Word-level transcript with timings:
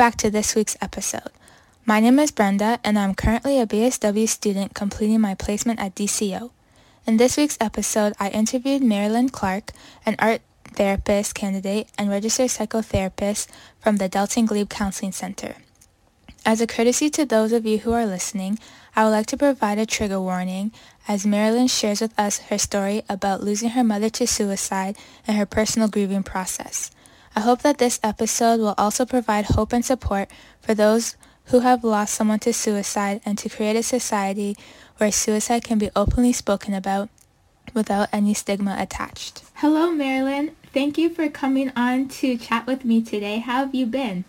Back 0.00 0.16
to 0.16 0.30
this 0.30 0.54
week's 0.54 0.78
episode. 0.80 1.30
My 1.84 2.00
name 2.00 2.18
is 2.20 2.30
Brenda, 2.30 2.80
and 2.82 2.98
I'm 2.98 3.14
currently 3.14 3.60
a 3.60 3.66
BSW 3.66 4.26
student 4.26 4.72
completing 4.72 5.20
my 5.20 5.34
placement 5.34 5.78
at 5.78 5.94
DCO. 5.94 6.52
In 7.06 7.18
this 7.18 7.36
week's 7.36 7.58
episode, 7.60 8.14
I 8.18 8.30
interviewed 8.30 8.82
Marilyn 8.82 9.28
Clark, 9.28 9.72
an 10.06 10.16
art 10.18 10.40
therapist 10.72 11.34
candidate 11.34 11.88
and 11.98 12.08
registered 12.08 12.48
psychotherapist 12.48 13.48
from 13.78 13.98
the 13.98 14.08
Delton 14.08 14.46
Glebe 14.46 14.70
Counseling 14.70 15.12
Center. 15.12 15.56
As 16.46 16.62
a 16.62 16.66
courtesy 16.66 17.10
to 17.10 17.26
those 17.26 17.52
of 17.52 17.66
you 17.66 17.80
who 17.80 17.92
are 17.92 18.06
listening, 18.06 18.58
I 18.96 19.04
would 19.04 19.10
like 19.10 19.26
to 19.26 19.36
provide 19.36 19.78
a 19.78 19.84
trigger 19.84 20.18
warning 20.18 20.72
as 21.08 21.26
Marilyn 21.26 21.66
shares 21.66 22.00
with 22.00 22.18
us 22.18 22.38
her 22.48 22.56
story 22.56 23.02
about 23.10 23.42
losing 23.42 23.68
her 23.76 23.84
mother 23.84 24.08
to 24.08 24.26
suicide 24.26 24.96
and 25.26 25.36
her 25.36 25.44
personal 25.44 25.88
grieving 25.88 26.22
process. 26.22 26.90
I 27.36 27.40
hope 27.40 27.62
that 27.62 27.78
this 27.78 28.00
episode 28.02 28.60
will 28.60 28.74
also 28.76 29.06
provide 29.06 29.46
hope 29.46 29.72
and 29.72 29.84
support 29.84 30.28
for 30.60 30.74
those 30.74 31.16
who 31.46 31.60
have 31.60 31.84
lost 31.84 32.14
someone 32.14 32.38
to 32.40 32.52
suicide 32.52 33.20
and 33.24 33.38
to 33.38 33.48
create 33.48 33.76
a 33.76 33.82
society 33.82 34.56
where 34.98 35.12
suicide 35.12 35.64
can 35.64 35.78
be 35.78 35.90
openly 35.96 36.32
spoken 36.32 36.74
about 36.74 37.08
without 37.74 38.08
any 38.12 38.34
stigma 38.34 38.76
attached. 38.78 39.42
Hello, 39.54 39.90
Marilyn. 39.90 40.56
Thank 40.72 40.98
you 40.98 41.10
for 41.10 41.28
coming 41.28 41.72
on 41.76 42.08
to 42.08 42.36
chat 42.36 42.66
with 42.66 42.84
me 42.84 43.02
today. 43.02 43.38
How 43.38 43.64
have 43.64 43.74
you 43.74 43.86
been? 43.86 44.24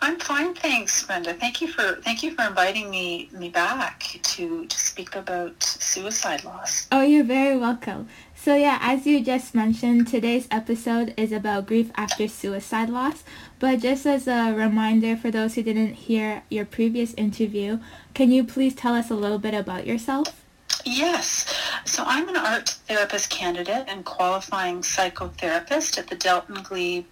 I'm 0.00 0.18
fine, 0.18 0.54
thanks, 0.54 1.04
Brenda. 1.04 1.34
Thank 1.34 1.60
you 1.60 1.68
for 1.68 1.96
thank 2.02 2.22
you 2.22 2.30
for 2.30 2.46
inviting 2.46 2.88
me 2.88 3.28
me 3.32 3.48
back 3.48 4.18
to 4.22 4.66
to 4.66 4.78
speak 4.78 5.16
about 5.16 5.60
suicide 5.62 6.44
loss. 6.44 6.86
Oh, 6.92 7.02
you're 7.02 7.24
very 7.24 7.56
welcome. 7.56 8.08
So 8.46 8.54
yeah, 8.54 8.78
as 8.80 9.08
you 9.08 9.24
just 9.24 9.56
mentioned, 9.56 10.06
today's 10.06 10.46
episode 10.52 11.12
is 11.16 11.32
about 11.32 11.66
grief 11.66 11.90
after 11.96 12.28
suicide 12.28 12.88
loss. 12.88 13.24
But 13.58 13.80
just 13.80 14.06
as 14.06 14.28
a 14.28 14.54
reminder 14.54 15.16
for 15.16 15.32
those 15.32 15.56
who 15.56 15.64
didn't 15.64 15.94
hear 15.94 16.44
your 16.48 16.64
previous 16.64 17.12
interview, 17.14 17.80
can 18.14 18.30
you 18.30 18.44
please 18.44 18.72
tell 18.72 18.94
us 18.94 19.10
a 19.10 19.16
little 19.16 19.40
bit 19.40 19.52
about 19.52 19.84
yourself? 19.84 20.44
Yes. 20.84 21.52
So 21.86 22.04
I'm 22.06 22.28
an 22.28 22.36
art 22.36 22.68
therapist 22.86 23.30
candidate 23.30 23.86
and 23.88 24.04
qualifying 24.04 24.78
psychotherapist 24.78 25.98
at 25.98 26.06
the 26.06 26.14
Delton 26.14 26.62
Glebe 26.62 27.06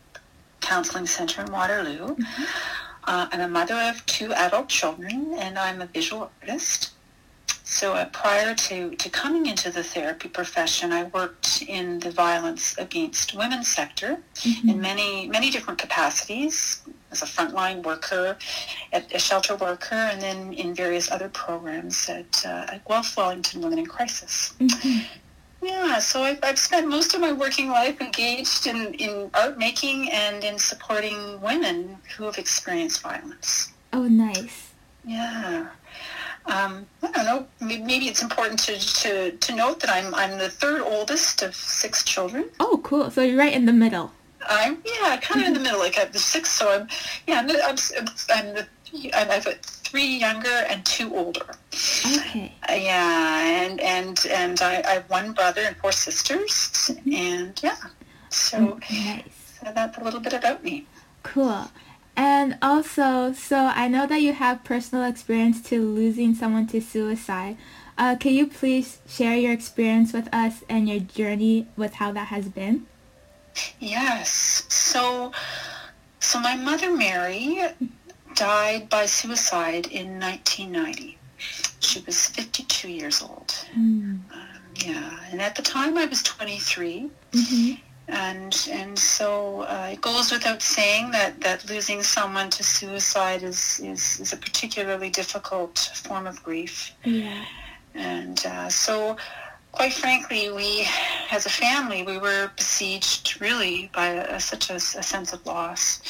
Counseling 0.61 1.07
Center 1.07 1.43
in 1.43 1.51
Waterloo. 1.51 2.15
Mm-hmm. 2.15 2.45
Uh, 3.09 3.27
I'm 3.33 3.41
a 3.41 3.49
mother 3.49 3.75
of 3.75 4.07
two 4.07 4.33
adult 4.35 4.69
children 4.69 5.35
and 5.37 5.59
I'm 5.59 5.83
a 5.83 5.87
visual 5.87 6.31
artist. 6.41 6.93
So 7.67 7.95
uh, 7.95 8.05
prior 8.07 8.55
to, 8.55 8.95
to 8.95 9.09
coming 9.11 9.47
into 9.47 9.71
the 9.71 9.83
therapy 9.83 10.29
profession, 10.29 10.93
I 10.93 11.05
worked 11.05 11.63
in 11.67 11.99
the 12.01 12.11
violence 12.11 12.77
against 12.79 13.35
women 13.35 13.65
sector 13.65 14.19
Mm-hmm. 14.45 14.69
in 14.69 14.81
many, 14.81 15.27
many 15.29 15.49
different 15.51 15.79
capacities 15.79 16.83
as 17.11 17.23
a 17.23 17.25
frontline 17.27 17.83
worker, 17.83 18.37
at 18.93 19.11
a 19.15 19.19
shelter 19.19 19.57
worker, 19.57 19.95
and 19.95 20.21
then 20.21 20.53
in 20.53 20.75
various 20.75 21.11
other 21.11 21.31
programs 21.31 22.07
at, 22.11 22.45
uh, 22.45 22.67
at 22.75 22.85
Guelph 22.87 23.17
Wellington 23.17 23.63
Women 23.63 23.79
in 23.79 23.87
Crisis. 23.87 24.53
Mhm. 24.61 25.07
Yeah, 25.63 25.99
so 25.99 26.23
I've, 26.25 26.41
I've 26.43 26.59
spent 26.59 26.89
most 26.89 27.15
of 27.15 27.23
my 27.23 27.33
working 27.33 27.69
life 27.71 27.99
engaged 28.03 28.67
in, 28.67 28.93
in 28.95 29.31
art 29.33 29.57
making 29.57 30.11
and 30.13 30.45
in 30.45 30.59
supporting 30.59 31.41
women 31.41 31.97
who 32.19 32.25
have 32.25 32.37
experienced 32.37 33.01
violence. 33.01 33.73
Oh, 33.95 34.07
nice. 34.07 34.73
Yeah. 35.07 35.69
Um, 36.47 36.87
I 37.03 37.11
don't 37.11 37.25
know. 37.25 37.47
Maybe 37.61 38.07
it's 38.07 38.23
important 38.23 38.59
to, 38.61 38.79
to, 38.79 39.31
to 39.33 39.55
note 39.55 39.81
that 39.81 39.91
I'm 39.91 40.15
I'm 40.15 40.39
the 40.39 40.51
third 40.51 40.83
oldest 40.83 41.43
of 41.43 41.55
six 41.55 42.05
children. 42.05 42.51
Oh, 42.61 42.81
cool. 42.85 43.11
So 43.11 43.23
you're 43.23 43.39
right 43.39 43.53
in 43.53 43.67
the 43.67 43.73
middle. 43.73 44.13
I'm 44.47 44.83
yeah, 44.85 45.17
kind 45.23 45.41
of 45.41 45.47
in 45.47 45.55
the 45.55 45.61
middle. 45.61 45.79
Like 45.79 45.99
I'm 45.99 46.13
the 46.13 46.19
sixth, 46.19 46.53
so 46.53 46.71
I'm 46.71 46.89
yeah. 47.27 47.41
I'm 47.41 47.47
the, 47.47 47.65
I'm, 47.65 48.09
I'm 48.31 48.55
the 48.55 48.67
I'm, 49.15 49.31
I've 49.31 49.45
got 49.45 49.65
three 49.65 50.19
younger 50.19 50.49
and 50.69 50.85
two 50.85 51.15
older. 51.15 51.47
Okay. 52.07 52.53
Uh, 52.69 52.75
yeah, 52.75 53.65
and 53.65 53.81
and 53.81 54.27
and 54.31 54.61
I, 54.61 54.83
I 54.87 54.91
have 54.95 55.11
one 55.11 55.33
brother 55.33 55.63
and 55.63 55.77
four 55.77 55.93
sisters, 55.93 56.91
and 57.11 57.59
yeah. 57.63 57.77
So, 58.29 58.81
Nice. 58.91 59.59
so 59.63 59.73
that's 59.73 59.97
a 59.97 60.03
little 60.03 60.21
bit 60.21 60.33
about 60.33 60.65
me. 60.65 60.87
Cool. 61.23 61.71
And 62.17 62.59
also, 62.63 63.33
so 63.33 63.73
I 63.75 63.89
know 63.89 64.07
that 64.07 64.21
you 64.21 64.33
have 64.33 64.65
personal 64.65 65.05
experience 65.05 65.61
to 65.63 65.83
losing 65.83 66.35
someone 66.35 66.67
to 66.69 66.81
suicide. 66.81 67.57
Uh, 67.99 68.17
can 68.17 68.33
you 68.35 68.47
please 68.47 68.99
share 69.09 69.37
your 69.37 69.53
experience 69.53 70.13
with 70.13 70.33
us 70.33 70.63
and 70.69 70.89
your 70.89 71.01
journey 71.01 71.67
with 71.77 71.95
how 71.95 72.13
that 72.13 72.29
has 72.29 72.49
been? 72.49 72.87
Yes. 73.79 74.65
So, 74.69 75.33
so 76.21 76.41
my 76.41 76.57
mother 76.57 76.95
Mary 76.95 77.61
died 78.35 78.89
by 78.89 79.07
suicide 79.07 79.87
in 79.89 80.21
1990. 80.21 81.19
She 81.81 82.01
was 82.01 82.27
52 82.29 82.89
years 82.89 83.23
old. 83.23 83.55
Mm. 83.77 84.21
Um, 84.33 84.49
yeah, 84.77 85.19
and 85.31 85.41
at 85.41 85.55
the 85.55 85.63
time 85.63 85.97
I 85.97 86.07
was 86.07 86.23
23, 86.23 87.11
hmm 87.33 87.73
and 88.09 88.69
and 88.71 88.99
so 88.99 89.63
uh, 89.63 89.89
it 89.93 90.01
goes 90.01 90.31
without 90.31 90.63
saying 90.63 91.11
that 91.13 91.41
that 91.41 91.69
losing 91.69 92.03
someone 92.03 92.51
to 92.51 92.63
suicide 92.63 93.43
is 93.43 93.81
is, 93.83 94.21
is 94.21 94.33
a 94.33 94.37
particularly 94.37 95.11
difficult 95.11 95.79
form 95.95 96.27
of 96.27 96.43
grief. 96.43 96.93
Yeah. 97.05 97.45
And 97.95 98.45
uh, 98.45 98.69
so, 98.69 99.17
quite 99.71 99.93
frankly, 99.93 100.51
we, 100.51 100.87
as 101.31 101.47
a 101.47 101.51
family, 101.51 102.03
we 102.03 102.19
were 102.19 102.51
besieged 102.57 103.41
really 103.41 103.89
by 103.95 104.09
a, 104.09 104.41
such 104.41 104.69
a, 104.71 104.75
a 104.77 104.81
sense 104.81 105.33
of 105.33 105.47
loss. 105.47 106.01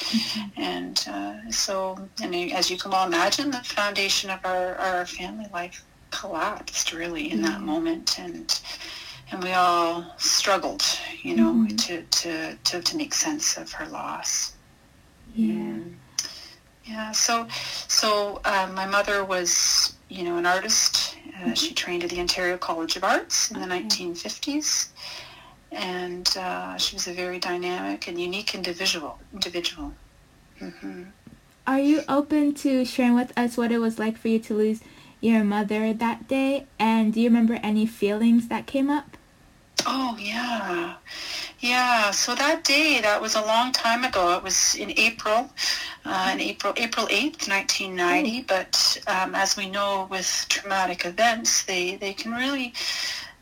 And 0.56 1.04
uh, 1.06 1.50
so, 1.50 2.08
and 2.22 2.34
as 2.52 2.70
you 2.70 2.78
can 2.78 2.90
well 2.90 3.06
imagine, 3.06 3.50
the 3.50 3.58
foundation 3.58 4.30
of 4.30 4.40
our, 4.44 4.76
our 4.76 5.04
family 5.04 5.46
life 5.52 5.84
collapsed 6.10 6.92
really 6.92 7.30
in 7.30 7.42
that 7.42 7.60
Mhm. 7.60 7.64
moment. 7.64 8.18
And 8.18 8.60
and 9.30 9.42
we 9.42 9.52
all 9.52 10.04
struggled, 10.18 10.82
you 11.22 11.34
know, 11.36 11.52
Mhm. 11.52 11.78
to, 11.86 12.02
to, 12.02 12.56
to, 12.56 12.80
to 12.82 12.96
make 12.96 13.14
sense 13.14 13.56
of 13.56 13.72
her 13.72 13.86
loss. 13.88 14.52
Yeah. 15.34 15.78
Yeah. 16.84 17.12
So, 17.12 17.48
so 17.88 18.40
uh, 18.44 18.68
my 18.74 18.86
mother 18.86 19.24
was, 19.24 19.94
you 20.08 20.22
know, 20.24 20.36
an 20.36 20.46
artist. 20.46 21.16
Uh, 21.42 21.54
She 21.54 21.72
trained 21.74 22.04
at 22.04 22.10
the 22.10 22.20
Ontario 22.20 22.56
College 22.58 22.96
of 22.96 23.04
Arts 23.04 23.50
in 23.50 23.58
the 23.58 23.66
Okay. 23.66 23.82
1950s, 23.82 24.88
and 25.72 26.28
uh, 26.36 26.76
she 26.76 26.94
was 26.94 27.08
a 27.08 27.12
very 27.12 27.38
dynamic 27.38 28.06
and 28.06 28.20
unique 28.20 28.54
individual. 28.54 29.18
Individual. 29.32 29.92
Mm-hmm. 30.60 31.04
Are 31.66 31.80
you 31.80 32.02
open 32.08 32.52
to 32.56 32.84
sharing 32.84 33.14
with 33.14 33.32
us 33.36 33.56
what 33.56 33.72
it 33.72 33.78
was 33.78 33.98
like 33.98 34.18
for 34.18 34.28
you 34.28 34.38
to 34.40 34.54
lose 34.54 34.80
your 35.24 35.44
mother 35.44 35.92
that 35.92 36.28
day? 36.28 36.66
And 36.78 37.12
do 37.12 37.20
you 37.20 37.28
remember 37.28 37.58
any 37.62 37.86
feelings 37.86 38.48
that 38.48 38.66
came 38.66 38.90
up? 38.90 39.16
Oh 39.86 40.16
yeah, 40.18 40.94
Yeah, 41.60 42.10
so 42.10 42.34
that 42.34 42.64
day, 42.64 43.00
that 43.00 43.20
was 43.20 43.34
a 43.34 43.40
long 43.40 43.72
time 43.72 44.04
ago. 44.04 44.36
It 44.36 44.42
was 44.42 44.74
in 44.76 44.92
April, 44.98 45.50
uh, 46.04 46.30
in 46.32 46.40
April, 46.40 46.72
April 46.76 47.06
8th, 47.06 47.48
1990. 47.48 48.42
Mm. 48.42 48.46
But 48.46 49.02
um, 49.06 49.34
as 49.34 49.56
we 49.56 49.68
know 49.68 50.06
with 50.10 50.46
traumatic 50.48 51.04
events, 51.04 51.64
they, 51.64 51.96
they 51.96 52.12
can 52.14 52.32
really 52.32 52.72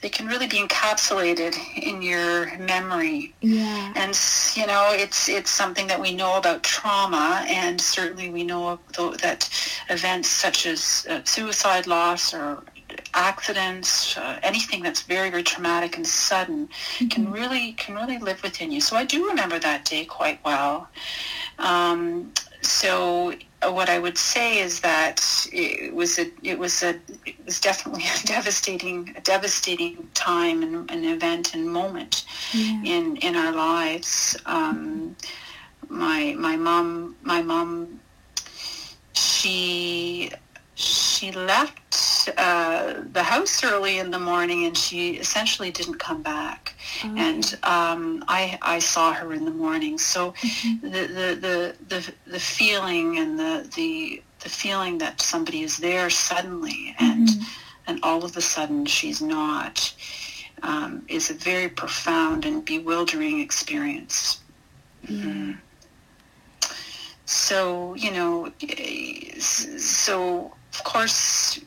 they 0.03 0.09
can 0.09 0.27
really 0.27 0.49
be 0.49 0.59
encapsulated 0.59 1.57
in 1.81 2.03
your 2.03 2.59
memory. 2.59 3.33
Yeah. 3.41 3.93
And 3.97 4.19
you 4.55 4.67
know, 4.67 4.91
it's 4.93 5.29
it's 5.29 5.51
something 5.51 5.87
that 5.87 6.01
we 6.01 6.15
know 6.15 6.37
about 6.37 6.63
trauma, 6.65 7.45
and 7.49 7.81
certainly 7.81 8.29
we 8.29 8.43
know 8.43 8.79
that 8.97 9.49
events 9.89 10.29
such 10.29 10.67
as 10.67 11.07
uh, 11.09 11.21
suicide 11.25 11.87
loss 11.87 12.35
or 12.35 12.63
accidents, 13.15 14.17
uh, 14.19 14.39
anything 14.43 14.83
that's 14.83 15.03
very 15.03 15.31
very 15.31 15.43
traumatic 15.45 15.97
and 15.97 16.07
sudden, 16.07 16.69
mm-hmm. 16.69 17.07
can 17.07 17.31
really 17.31 17.73
can 17.75 17.95
really 17.95 18.19
live 18.19 18.43
within 18.43 18.73
you. 18.73 18.81
So 18.81 18.97
I 18.97 19.05
do 19.05 19.29
remember 19.29 19.59
that 19.61 19.85
day 19.85 20.05
quite 20.05 20.45
well. 20.45 20.89
Um, 21.59 22.33
so 22.61 23.35
what 23.71 23.89
I 23.89 23.99
would 23.99 24.19
say 24.19 24.59
is 24.59 24.81
that 24.81 25.47
it 25.53 25.95
was 25.95 26.19
a 26.19 26.27
it 26.43 26.59
was 26.59 26.83
a 26.83 26.99
it 27.25 27.37
was 27.45 27.61
definitely 27.61 28.05
a 28.23 28.27
devastating 28.27 29.15
a 29.17 29.21
devastating 29.21 30.09
time 30.15 30.63
and 30.63 30.91
an 30.91 31.05
event 31.05 31.55
and 31.55 31.67
moment 31.71 32.25
yeah. 32.53 32.83
in 32.85 33.17
in 33.19 33.37
our 33.37 33.53
lives. 33.53 34.37
Um, 34.47 35.17
my 35.89 36.35
my 36.39 36.57
mom 36.57 37.17
my 37.23 37.43
mom 37.43 38.01
she 39.13 40.31
she 40.75 41.31
left 41.33 41.95
uh, 42.29 43.03
the 43.13 43.23
house 43.23 43.63
early 43.65 43.99
in 43.99 44.11
the 44.11 44.19
morning 44.19 44.65
and 44.67 44.77
she 44.77 45.15
essentially 45.15 45.71
didn't 45.71 45.99
come 45.99 46.23
back. 46.23 46.75
Oh. 47.05 47.15
And 47.17 47.59
um, 47.63 48.25
I, 48.29 48.59
I 48.63 48.79
saw 48.79 49.13
her 49.13 49.33
in 49.33 49.45
the 49.45 49.51
morning. 49.51 49.99
So 49.99 50.33
mm-hmm. 50.33 50.87
the, 50.87 51.01
the, 51.07 51.39
the, 51.41 51.77
the, 51.89 52.13
the 52.27 52.41
feeling 52.41 53.19
and 53.19 53.39
the, 53.39 53.69
the, 53.75 54.23
the 54.41 54.49
feeling 54.49 54.99
that 54.99 55.21
somebody 55.21 55.63
is 55.63 55.77
there 55.79 56.11
suddenly 56.11 56.95
and, 56.99 57.29
mm-hmm. 57.29 57.43
and 57.87 58.01
all 58.03 58.25
of 58.25 58.37
a 58.37 58.41
sudden 58.41 58.87
she's 58.87 59.21
not 59.21 59.95
um, 60.63 61.05
is 61.09 61.31
a 61.31 61.35
very 61.35 61.69
profound 61.69 62.45
and 62.45 62.65
bewildering 62.65 63.41
experience. 63.41 64.41
Mm-hmm. 65.07 65.53
So, 67.25 67.95
you 67.95 68.11
know, 68.11 68.53
so 69.39 70.55
of 70.73 70.85
course, 70.85 71.61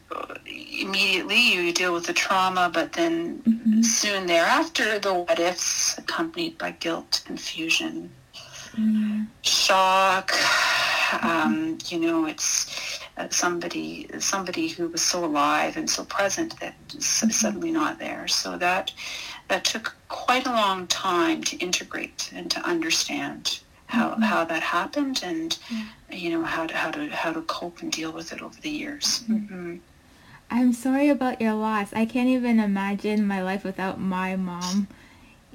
immediately 0.46 1.54
you 1.54 1.72
deal 1.72 1.94
with 1.94 2.08
the 2.08 2.14
trauma, 2.14 2.72
but 2.74 2.94
then 2.94 3.40
mm-hmm. 3.40 3.82
soon 3.82 4.26
thereafter, 4.26 4.98
the 4.98 5.14
what 5.14 5.40
ifs 5.40 5.98
accompanied 5.98 6.58
by 6.58 6.72
guilt, 6.72 7.22
confusion, 7.26 8.10
mm-hmm. 8.34 9.24
shock. 9.44 10.34
Um, 11.24 11.78
you 11.86 12.00
know, 12.00 12.26
it's 12.26 13.00
uh, 13.18 13.30
somebody 13.30 14.10
somebody 14.20 14.68
who 14.68 14.88
was 14.88 15.04
so 15.04 15.24
alive 15.24 15.78
and 15.78 15.88
so 15.90 16.04
present 16.06 16.60
that 16.60 16.76
mm-hmm. 16.88 17.30
suddenly 17.30 17.72
not 17.72 18.00
there. 18.00 18.28
So 18.28 18.58
that 18.58 18.92
that 19.50 19.66
took 19.66 19.96
quite 20.08 20.48
a 20.48 20.52
long 20.52 20.88
time 20.88 21.44
to 21.44 21.58
integrate 21.58 22.32
and 22.36 22.50
to 22.52 22.60
understand 22.62 23.60
how, 23.96 24.16
how 24.20 24.44
that 24.46 24.62
happened 24.62 25.22
and 25.24 25.58
you 26.12 26.30
know 26.30 26.44
how 26.44 26.68
to 26.68 26.76
how 26.76 26.92
to 26.92 27.08
how 27.10 27.32
to 27.32 27.42
cope 27.44 27.82
and 27.82 27.92
deal 27.92 28.12
with 28.12 28.34
it 28.34 28.42
over 28.42 28.60
the 28.62 28.70
years. 28.70 29.24
Mm-hmm. 29.24 29.36
mm-hmm. 29.36 29.76
I'm 30.52 30.74
sorry 30.74 31.10
about 31.10 31.42
your 31.42 31.56
loss. 31.56 31.92
I 31.92 32.06
can't 32.06 32.30
even 32.30 32.60
imagine 32.60 33.26
my 33.26 33.42
life 33.42 33.64
without 33.64 34.00
my 34.00 34.36
mom. 34.36 34.88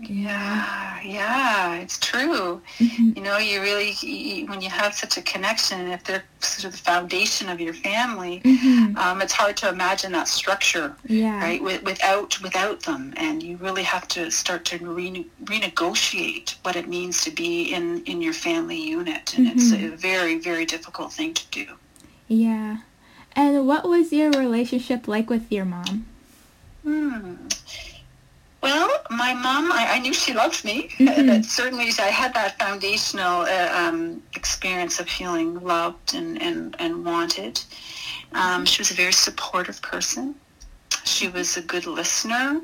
Yeah, 0.03 1.01
yeah, 1.03 1.75
it's 1.77 1.99
true. 1.99 2.63
Mm-hmm. 2.79 3.13
You 3.17 3.23
know, 3.23 3.37
you 3.37 3.61
really, 3.61 3.93
you, 4.01 4.47
when 4.47 4.63
you 4.63 4.71
have 4.71 4.95
such 4.95 5.19
a 5.19 5.23
connection, 5.23 5.89
if 5.89 6.05
they're 6.05 6.25
sort 6.41 6.65
of 6.65 6.73
the 6.73 6.79
foundation 6.79 7.51
of 7.51 7.61
your 7.61 7.75
family, 7.75 8.41
mm-hmm. 8.41 8.97
um, 8.97 9.21
it's 9.21 9.35
hard 9.35 9.59
to 9.59 9.69
imagine 9.69 10.13
that 10.13 10.27
structure, 10.27 10.97
yeah. 11.07 11.39
right? 11.41 11.63
With, 11.63 11.83
without 11.83 12.41
without 12.41 12.81
them, 12.81 13.13
and 13.17 13.43
you 13.43 13.59
really 13.59 13.83
have 13.83 14.09
to 14.09 14.31
start 14.31 14.65
to 14.67 14.79
rene- 14.79 15.27
renegotiate 15.45 16.55
what 16.63 16.77
it 16.77 16.89
means 16.89 17.23
to 17.25 17.31
be 17.31 17.73
in 17.75 18.03
in 18.05 18.23
your 18.23 18.33
family 18.33 18.81
unit, 18.81 19.37
and 19.37 19.47
mm-hmm. 19.47 19.59
it's 19.59 19.73
a 19.73 19.97
very 19.97 20.39
very 20.39 20.65
difficult 20.65 21.13
thing 21.13 21.35
to 21.35 21.47
do. 21.51 21.67
Yeah, 22.27 22.79
and 23.37 23.67
what 23.67 23.87
was 23.87 24.13
your 24.13 24.31
relationship 24.31 25.07
like 25.07 25.29
with 25.29 25.53
your 25.53 25.67
mom? 25.67 26.07
Hmm. 26.85 27.35
Well, 28.63 29.00
my 29.11 29.35
mom, 29.35 29.73
I, 29.73 29.87
I 29.91 29.99
knew 29.99 30.15
she 30.15 30.33
loved 30.33 30.65
me. 30.65 30.89
Mm-hmm. 30.99 31.43
certainly, 31.43 31.91
I 31.99 32.09
had 32.09 32.33
that 32.35 32.59
foundational 32.59 33.43
uh, 33.43 33.71
um, 33.75 34.23
experience 34.35 35.01
of 35.01 35.09
feeling 35.09 35.61
loved 35.61 36.15
and, 36.15 36.41
and, 36.41 36.77
and 36.79 37.05
wanted. 37.05 37.61
Um, 38.33 38.65
she 38.65 38.81
was 38.81 38.91
a 38.91 38.95
very 38.95 39.13
supportive 39.13 39.83
person. 39.83 40.37
She 41.05 41.29
was 41.29 41.57
a 41.57 41.63
good 41.63 41.87
listener, 41.87 42.61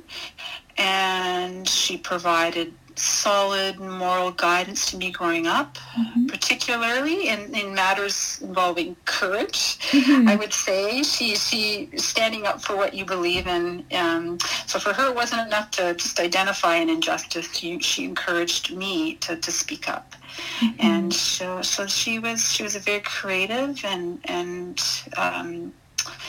and 0.79 1.69
she 1.69 1.97
provided 1.97 2.73
solid 2.99 3.79
moral 3.79 4.31
guidance 4.31 4.91
to 4.91 4.97
me 4.97 5.11
growing 5.11 5.47
up, 5.47 5.77
mm-hmm. 5.97 6.27
particularly 6.27 7.29
in, 7.29 7.55
in 7.55 7.75
matters 7.75 8.39
involving 8.43 8.97
courage. 9.05 9.79
Mm-hmm. 9.91 10.29
I 10.29 10.37
would 10.37 10.53
say 10.53 11.03
she 11.03 11.35
she 11.37 11.91
standing 11.97 12.47
up 12.47 12.63
for 12.63 12.77
what 12.77 12.95
you 12.95 13.05
believe 13.05 13.47
in. 13.47 13.85
Um, 13.93 14.39
so 14.67 14.79
for 14.79 14.93
her, 14.93 15.11
it 15.11 15.15
wasn't 15.15 15.47
enough 15.47 15.71
to 15.73 15.95
just 15.95 16.19
identify 16.21 16.77
an 16.77 16.89
injustice. 16.89 17.55
She, 17.57 17.79
she 17.81 18.05
encouraged 18.05 18.75
me 18.75 19.15
to, 19.17 19.37
to 19.37 19.53
speak 19.53 19.89
up. 19.89 20.15
Mm-hmm. 20.61 20.77
And 20.81 21.15
so, 21.15 21.63
so 21.63 21.87
she 21.87 22.19
was 22.19 22.53
she 22.53 22.63
was 22.63 22.77
a 22.77 22.81
very 22.81 23.01
creative 23.01 23.85
and 23.85 24.19
and 24.25 24.83
um, 25.17 25.73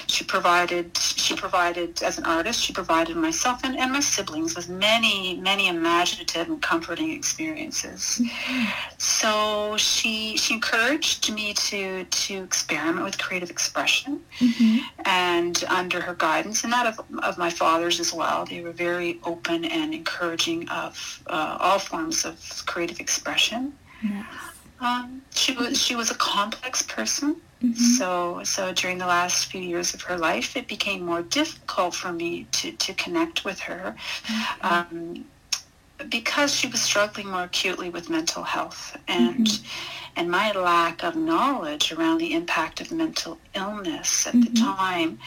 she 0.08 0.24
provided, 0.24 0.98
she 0.98 1.36
provided, 1.36 2.02
as 2.04 2.18
an 2.18 2.26
artist, 2.26 2.62
she 2.62 2.74
provided 2.74 3.16
myself 3.16 3.62
and, 3.64 3.78
and 3.78 3.92
my 3.92 4.00
siblings 4.00 4.56
with 4.56 4.70
many, 4.70 5.38
many 5.42 5.68
imaginative 5.68 6.48
and 6.48 6.62
comforting 6.62 7.12
experiences. 7.12 8.22
So 8.98 9.76
she, 9.78 10.38
she 10.38 10.54
encouraged 10.56 11.32
me 11.34 11.54
to, 11.54 12.04
to 12.04 12.44
experiment 12.44 13.04
with 13.06 13.18
creative 13.18 13.50
expression 13.50 14.22
mm-hmm. 14.40 14.78
and 15.06 15.64
under 15.70 16.02
her 16.02 16.16
guidance 16.16 16.64
and 16.64 16.74
that 16.74 16.88
of, 16.88 17.00
of 17.24 17.38
my 17.38 17.50
father's 17.50 18.00
as 18.00 18.14
well. 18.14 18.46
They 18.46 18.62
were 18.62 18.72
very 18.72 19.20
open 19.24 19.66
and 19.66 19.94
encouraging 19.94 20.70
of 20.70 21.24
uh, 21.28 21.58
all 21.60 21.80
forms 21.80 22.26
of 22.26 22.64
creative 22.66 23.00
expression. 23.00 23.74
Yes. 24.04 24.26
Um, 24.80 25.24
she 25.34 25.54
was 25.54 25.82
she 25.82 25.96
was 25.96 26.12
a 26.12 26.16
complex 26.16 26.82
person. 26.84 27.42
Mm-hmm. 27.64 27.74
So, 27.74 28.44
so 28.44 28.74
during 28.74 28.98
the 28.98 29.08
last 29.08 29.46
few 29.46 29.62
years 29.62 29.94
of 29.94 30.02
her 30.04 30.18
life, 30.18 30.56
it 30.56 30.68
became 30.68 31.04
more 31.04 31.24
difficult 31.24 31.96
for 31.96 32.12
me 32.12 32.48
to, 32.52 32.72
to 32.72 32.94
connect 32.94 33.46
with 33.46 33.60
her 33.62 33.96
mm-hmm. 34.24 34.66
um, 34.66 35.26
because 36.10 36.54
she 36.54 36.68
was 36.68 36.82
struggling 36.82 37.28
more 37.28 37.44
acutely 37.44 37.90
with 37.90 38.10
mental 38.10 38.44
health. 38.44 38.96
And 39.08 39.48
mm-hmm 39.48 40.04
and 40.18 40.32
my 40.32 40.52
lack 40.52 41.04
of 41.04 41.16
knowledge 41.16 41.92
around 41.92 42.18
the 42.18 42.34
impact 42.34 42.82
of 42.82 42.92
mental 42.92 43.38
illness 43.54 44.26
at 44.26 44.34
mm-hmm. 44.34 44.52
the 44.52 44.60
time, 44.60 45.20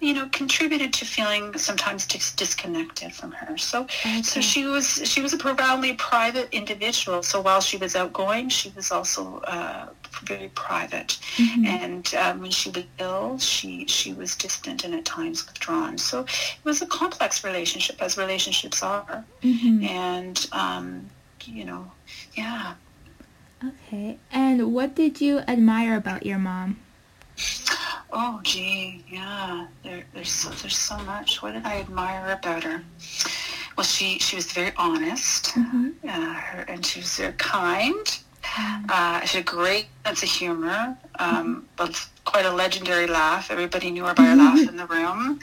you 0.00 0.14
know, 0.14 0.28
contributed 0.28 0.92
to 0.92 1.04
feeling 1.04 1.58
sometimes 1.58 2.06
dis- 2.06 2.32
disconnected 2.32 3.12
from 3.12 3.32
her. 3.32 3.58
So, 3.58 3.82
okay. 3.82 4.22
so 4.22 4.40
she 4.40 4.64
was 4.64 5.02
she 5.04 5.20
was 5.20 5.32
a 5.32 5.36
profoundly 5.36 5.94
private 5.94 6.48
individual. 6.52 7.24
So 7.24 7.40
while 7.40 7.60
she 7.60 7.76
was 7.76 7.96
outgoing, 7.96 8.48
she 8.48 8.72
was 8.76 8.92
also 8.92 9.38
uh, 9.48 9.88
very 10.24 10.48
private. 10.54 11.18
Mm-hmm. 11.36 11.66
And 11.66 12.14
um, 12.14 12.40
when 12.40 12.50
she 12.50 12.70
was 12.70 12.84
ill, 12.98 13.38
she 13.38 13.86
she 13.86 14.12
was 14.12 14.36
distant 14.36 14.84
and 14.84 14.94
at 14.94 15.04
times 15.04 15.46
withdrawn. 15.46 15.98
So 15.98 16.20
it 16.20 16.64
was 16.64 16.82
a 16.82 16.86
complex 16.86 17.44
relationship, 17.44 18.02
as 18.02 18.16
relationships 18.16 18.82
are. 18.82 19.24
Mm-hmm. 19.42 19.84
And 19.84 20.48
um, 20.52 21.10
you 21.44 21.64
know, 21.64 21.90
yeah. 22.34 22.74
Okay. 23.64 24.18
And 24.32 24.72
what 24.74 24.94
did 24.94 25.20
you 25.20 25.38
admire 25.40 25.96
about 25.96 26.26
your 26.26 26.38
mom? 26.38 26.78
Oh, 28.12 28.40
gee, 28.42 29.04
yeah. 29.10 29.66
There, 29.82 30.04
there's 30.14 30.30
so, 30.30 30.50
there's 30.50 30.76
so 30.76 30.96
much. 30.98 31.42
What 31.42 31.54
did 31.54 31.66
I 31.66 31.80
admire 31.80 32.32
about 32.32 32.64
her? 32.64 32.82
Well, 33.76 33.84
she 33.84 34.18
she 34.18 34.36
was 34.36 34.50
very 34.52 34.72
honest, 34.78 35.46
mm-hmm. 35.46 35.90
uh, 36.08 36.34
her, 36.34 36.62
and 36.62 36.84
she 36.84 37.00
was 37.00 37.16
very 37.16 37.34
kind. 37.34 38.18
Mm-hmm. 38.54 38.86
Uh, 38.88 39.20
she 39.26 39.38
had 39.38 39.46
a 39.46 39.50
great 39.50 39.86
sense 40.04 40.22
of 40.22 40.28
humor, 40.28 40.96
um, 41.18 41.66
but 41.76 42.08
quite 42.24 42.46
a 42.46 42.52
legendary 42.52 43.06
laugh. 43.06 43.50
Everybody 43.50 43.90
knew 43.90 44.04
her 44.04 44.14
by 44.14 44.24
her 44.24 44.36
laugh 44.36 44.68
in 44.68 44.76
the 44.76 44.86
room. 44.86 45.40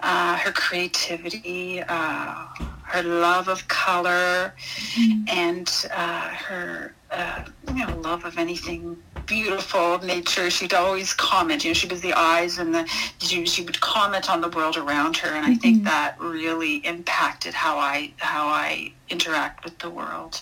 Uh, 0.00 0.36
her 0.36 0.52
creativity, 0.52 1.82
uh, 1.86 2.46
her 2.84 3.02
love 3.02 3.48
of 3.48 3.68
color, 3.68 4.54
mm-hmm. 4.56 5.24
and 5.28 5.86
uh, 5.94 6.28
her 6.28 6.94
uh, 7.10 7.44
you 7.74 7.86
know 7.86 7.96
love 7.98 8.24
of 8.24 8.38
anything 8.38 9.00
beautiful 9.26 9.98
nature. 9.98 10.50
She'd 10.50 10.74
always 10.74 11.14
comment. 11.14 11.64
You 11.64 11.70
know, 11.70 11.74
she 11.74 11.86
was 11.86 12.00
the 12.00 12.12
eyes 12.14 12.58
and 12.58 12.74
the 12.74 12.86
she, 13.18 13.44
she 13.46 13.62
would 13.62 13.80
comment 13.80 14.30
on 14.30 14.40
the 14.40 14.48
world 14.48 14.76
around 14.76 15.16
her, 15.18 15.28
and 15.28 15.44
mm-hmm. 15.44 15.52
I 15.52 15.56
think 15.56 15.76
mm-hmm. 15.78 15.86
that 15.86 16.20
really 16.20 16.76
impacted 16.76 17.54
how 17.54 17.78
I 17.78 18.12
how 18.16 18.48
I 18.48 18.92
interact 19.08 19.64
with 19.64 19.78
the 19.78 19.90
world. 19.90 20.40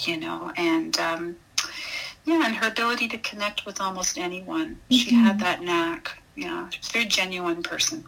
You 0.00 0.18
know, 0.18 0.52
and 0.56 0.98
um, 0.98 1.36
yeah, 2.24 2.46
and 2.46 2.56
her 2.56 2.68
ability 2.68 3.08
to 3.08 3.18
connect 3.18 3.66
with 3.66 3.80
almost 3.80 4.18
anyone. 4.18 4.78
Mm-hmm. 4.90 4.96
She 4.96 5.14
had 5.14 5.40
that 5.40 5.62
knack. 5.62 6.22
Yeah, 6.34 6.68
she's 6.70 6.90
a 6.90 6.92
very 6.92 7.04
genuine 7.06 7.62
person. 7.62 8.04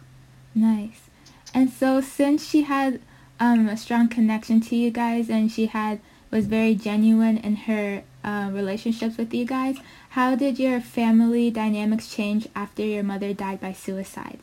Nice. 0.53 1.09
And 1.53 1.69
so 1.69 2.01
since 2.01 2.47
she 2.47 2.63
had 2.63 3.01
um, 3.39 3.67
a 3.67 3.77
strong 3.77 4.07
connection 4.07 4.61
to 4.61 4.75
you 4.75 4.91
guys 4.91 5.29
and 5.29 5.51
she 5.51 5.67
had 5.67 5.99
was 6.31 6.45
very 6.45 6.75
genuine 6.75 7.37
in 7.37 7.55
her 7.55 8.03
uh, 8.23 8.49
relationships 8.51 9.17
with 9.17 9.33
you 9.33 9.45
guys, 9.45 9.77
how 10.09 10.35
did 10.35 10.59
your 10.59 10.81
family 10.81 11.49
dynamics 11.49 12.13
change 12.13 12.47
after 12.55 12.83
your 12.83 13.03
mother 13.03 13.33
died 13.33 13.59
by 13.59 13.73
suicide? 13.73 14.39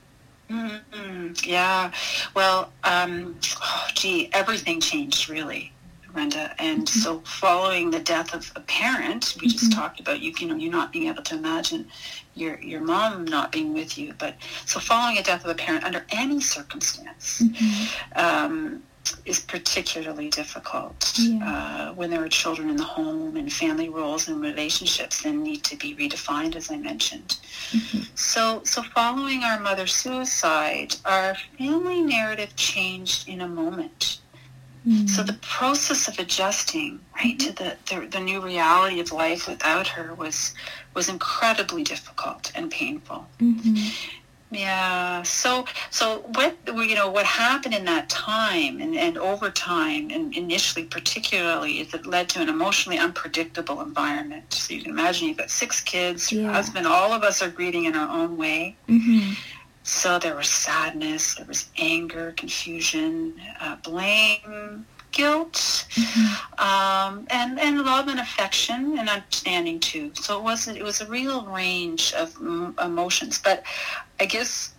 Mm-hmm. 0.50 1.32
Yeah, 1.44 1.92
well, 2.34 2.72
um, 2.84 3.36
oh, 3.60 3.88
gee, 3.94 4.30
everything 4.32 4.80
changed 4.80 5.28
really. 5.28 5.72
Brenda. 6.16 6.54
And 6.58 6.86
mm-hmm. 6.86 7.00
so 7.00 7.20
following 7.26 7.90
the 7.90 8.00
death 8.00 8.32
of 8.32 8.50
a 8.56 8.60
parent, 8.60 9.36
we 9.38 9.48
mm-hmm. 9.48 9.58
just 9.58 9.72
talked 9.72 10.00
about 10.00 10.20
you, 10.20 10.32
you 10.38 10.46
know, 10.46 10.56
you 10.56 10.70
not 10.70 10.90
being 10.90 11.08
able 11.08 11.22
to 11.22 11.34
imagine 11.34 11.86
your 12.34 12.58
your 12.60 12.80
mom 12.80 13.26
not 13.26 13.52
being 13.52 13.74
with 13.74 13.98
you. 13.98 14.14
But 14.18 14.36
so 14.64 14.80
following 14.80 15.18
a 15.18 15.22
death 15.22 15.44
of 15.44 15.50
a 15.50 15.54
parent 15.54 15.84
under 15.84 16.06
any 16.08 16.40
circumstance 16.40 17.42
mm-hmm. 17.42 18.18
um, 18.18 18.82
is 19.24 19.40
particularly 19.40 20.28
difficult 20.30 21.12
yeah. 21.18 21.88
uh, 21.90 21.94
when 21.94 22.10
there 22.10 22.22
are 22.22 22.28
children 22.28 22.70
in 22.70 22.76
the 22.76 22.84
home 22.84 23.36
and 23.36 23.52
family 23.52 23.88
roles 23.88 24.28
and 24.28 24.40
relationships 24.40 25.22
then 25.22 25.42
need 25.42 25.62
to 25.64 25.76
be 25.76 25.94
redefined, 25.94 26.56
as 26.56 26.70
I 26.70 26.76
mentioned. 26.76 27.38
Mm-hmm. 27.70 28.02
So 28.14 28.62
so 28.64 28.82
following 28.82 29.42
our 29.42 29.60
mother's 29.60 29.94
suicide, 29.94 30.94
our 31.04 31.34
family 31.58 32.02
narrative 32.02 32.54
changed 32.56 33.28
in 33.28 33.40
a 33.40 33.48
moment. 33.48 34.18
Mm. 34.86 35.08
So 35.08 35.22
the 35.24 35.38
process 35.42 36.06
of 36.06 36.18
adjusting 36.18 37.00
right 37.16 37.36
mm-hmm. 37.36 37.48
to 37.48 37.52
the, 37.52 38.00
the, 38.00 38.06
the 38.06 38.20
new 38.20 38.40
reality 38.40 39.00
of 39.00 39.10
life 39.10 39.48
without 39.48 39.88
her 39.88 40.14
was 40.14 40.54
was 40.94 41.08
incredibly 41.08 41.82
difficult 41.82 42.52
and 42.54 42.70
painful. 42.70 43.26
Yeah. 44.50 45.22
So 45.22 45.66
so 45.90 46.20
what 46.34 46.56
you 46.66 46.94
know 46.94 47.10
what 47.10 47.26
happened 47.26 47.74
in 47.74 47.84
that 47.86 48.08
time 48.08 48.80
and, 48.80 48.96
and 48.96 49.18
over 49.18 49.50
time 49.50 50.10
and 50.10 50.34
initially 50.36 50.84
particularly 50.84 51.80
is 51.80 51.92
it 51.92 52.06
led 52.06 52.28
to 52.30 52.40
an 52.40 52.48
emotionally 52.48 52.98
unpredictable 52.98 53.80
environment. 53.80 54.52
So 54.52 54.74
you 54.74 54.82
can 54.82 54.92
imagine 54.92 55.28
you've 55.28 55.38
got 55.38 55.50
six 55.50 55.80
kids, 55.80 56.30
your 56.30 56.50
husband, 56.52 56.86
all 56.86 57.12
of 57.12 57.22
us 57.22 57.42
are 57.42 57.50
grieving 57.50 57.86
in 57.86 57.96
our 57.96 58.08
own 58.08 58.36
way. 58.36 58.76
Mm-hmm. 58.88 59.32
So 59.82 60.18
there 60.18 60.34
was 60.34 60.48
sadness, 60.48 61.36
there 61.36 61.46
was 61.46 61.68
anger, 61.78 62.32
confusion, 62.36 63.34
uh, 63.60 63.76
blame, 63.76 64.86
guilt, 65.12 65.86
mm-hmm. 65.90 66.60
um, 66.60 67.26
and 67.30 67.58
and 67.58 67.82
love 67.82 68.08
and 68.08 68.20
affection 68.20 68.98
and 68.98 69.08
understanding 69.08 69.80
too. 69.80 70.12
So 70.14 70.38
it 70.38 70.42
wasn't. 70.42 70.78
It 70.78 70.84
was 70.84 71.00
a 71.00 71.06
real 71.06 71.44
range 71.46 72.12
of 72.14 72.34
m- 72.36 72.74
emotions. 72.82 73.40
But 73.42 73.64
I 74.20 74.26
guess 74.26 74.72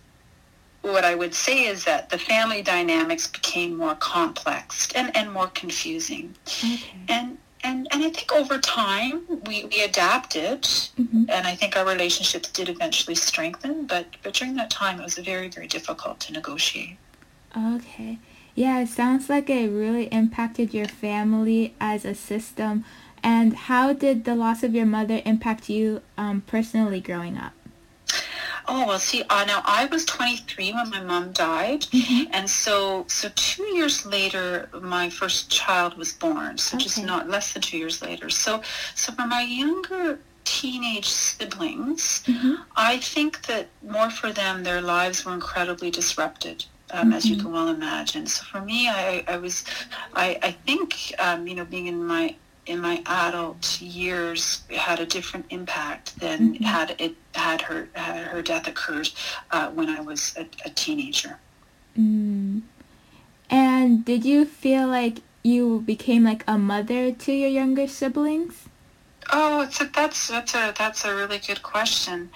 what 0.82 1.04
I 1.04 1.14
would 1.14 1.34
say 1.34 1.66
is 1.66 1.84
that 1.84 2.10
the 2.10 2.18
family 2.18 2.62
dynamics 2.62 3.26
became 3.26 3.76
more 3.76 3.94
complex 3.96 4.88
and, 4.94 5.14
and 5.16 5.32
more 5.32 5.48
confusing. 5.48 6.34
Okay. 6.46 6.80
And 7.08 7.38
and 7.64 7.88
and 7.90 8.02
I 8.04 8.10
think 8.10 8.32
over 8.32 8.58
time 8.58 9.22
we, 9.46 9.64
we 9.64 9.82
adapted, 9.82 10.62
mm-hmm. 10.62 11.24
and 11.28 11.46
I 11.46 11.54
think 11.54 11.76
our 11.76 11.84
relationships 11.84 12.48
did 12.50 12.68
eventually 12.68 13.16
strengthen. 13.16 13.86
But 13.86 14.06
but 14.22 14.34
during 14.34 14.54
that 14.56 14.70
time, 14.70 15.00
it 15.00 15.02
was 15.02 15.18
very 15.18 15.48
very 15.48 15.66
difficult 15.66 16.20
to 16.20 16.32
negotiate. 16.32 16.96
Okay, 17.56 18.18
yeah, 18.58 18.80
it 18.80 18.88
sounds 18.88 19.30
like 19.30 19.48
it 19.48 19.70
really 19.70 20.06
impacted 20.06 20.74
your 20.74 20.88
family 20.88 21.74
as 21.80 22.04
a 22.04 22.12
system. 22.12 22.84
And 23.22 23.54
how 23.54 23.92
did 23.92 24.24
the 24.24 24.34
loss 24.34 24.64
of 24.64 24.74
your 24.74 24.84
mother 24.84 25.22
impact 25.24 25.68
you 25.68 26.02
um, 26.16 26.40
personally 26.44 27.00
growing 27.00 27.36
up? 27.36 27.52
Oh 28.66 28.84
well, 28.86 28.98
see, 28.98 29.22
uh, 29.30 29.44
now 29.44 29.62
I 29.64 29.84
was 29.86 30.04
23 30.04 30.72
when 30.72 30.90
my 30.90 31.00
mom 31.00 31.30
died, 31.32 31.82
mm-hmm. 31.82 32.30
and 32.32 32.50
so 32.50 33.04
so 33.06 33.30
two 33.36 33.62
years 33.76 34.04
later, 34.04 34.68
my 34.82 35.08
first 35.08 35.50
child 35.50 35.96
was 35.96 36.12
born. 36.12 36.58
So 36.58 36.76
okay. 36.76 36.82
just 36.82 37.02
not 37.02 37.30
less 37.30 37.52
than 37.52 37.62
two 37.62 37.78
years 37.78 38.02
later. 38.02 38.28
So 38.28 38.60
so 38.96 39.12
for 39.12 39.26
my 39.26 39.42
younger 39.42 40.18
teenage 40.44 41.08
siblings, 41.08 42.24
mm-hmm. 42.26 42.54
I 42.76 42.98
think 42.98 43.46
that 43.46 43.68
more 43.82 44.10
for 44.10 44.32
them, 44.32 44.64
their 44.64 44.82
lives 44.82 45.24
were 45.24 45.32
incredibly 45.32 45.90
disrupted. 45.92 46.64
Um, 46.90 47.08
mm-hmm. 47.08 47.12
as 47.12 47.26
you 47.26 47.36
mm-hmm. 47.36 47.44
can 47.44 47.52
well 47.52 47.68
imagine. 47.68 48.26
So 48.26 48.44
for 48.44 48.60
me, 48.62 48.88
I, 48.88 49.22
I 49.28 49.36
was, 49.36 49.64
I, 50.14 50.38
I 50.42 50.52
think, 50.52 51.12
um, 51.18 51.46
you 51.46 51.54
know, 51.54 51.66
being 51.66 51.86
in 51.86 52.02
my 52.04 52.34
in 52.68 52.80
my 52.80 53.02
adult 53.06 53.80
years 53.80 54.62
had 54.70 55.00
a 55.00 55.06
different 55.06 55.46
impact 55.50 56.18
than 56.20 56.54
mm-hmm. 56.54 56.64
had 56.64 56.94
it 56.98 57.14
had 57.34 57.62
her 57.62 57.88
had 57.94 58.26
her 58.26 58.42
death 58.42 58.68
occurred 58.68 59.08
uh, 59.50 59.70
when 59.70 59.88
I 59.88 60.00
was 60.00 60.34
a, 60.36 60.46
a 60.64 60.70
teenager. 60.70 61.38
Mm. 61.98 62.62
And 63.50 64.04
did 64.04 64.24
you 64.24 64.44
feel 64.44 64.86
like 64.86 65.20
you 65.42 65.80
became 65.80 66.24
like 66.24 66.44
a 66.46 66.58
mother 66.58 67.10
to 67.12 67.32
your 67.32 67.48
younger 67.48 67.88
siblings? 67.88 68.66
Oh, 69.30 69.62
it's 69.62 69.80
a, 69.80 69.84
that's 69.84 70.28
that's 70.28 70.54
a 70.54 70.74
that's 70.76 71.04
a 71.04 71.14
really 71.14 71.38
good 71.38 71.62
question. 71.62 72.30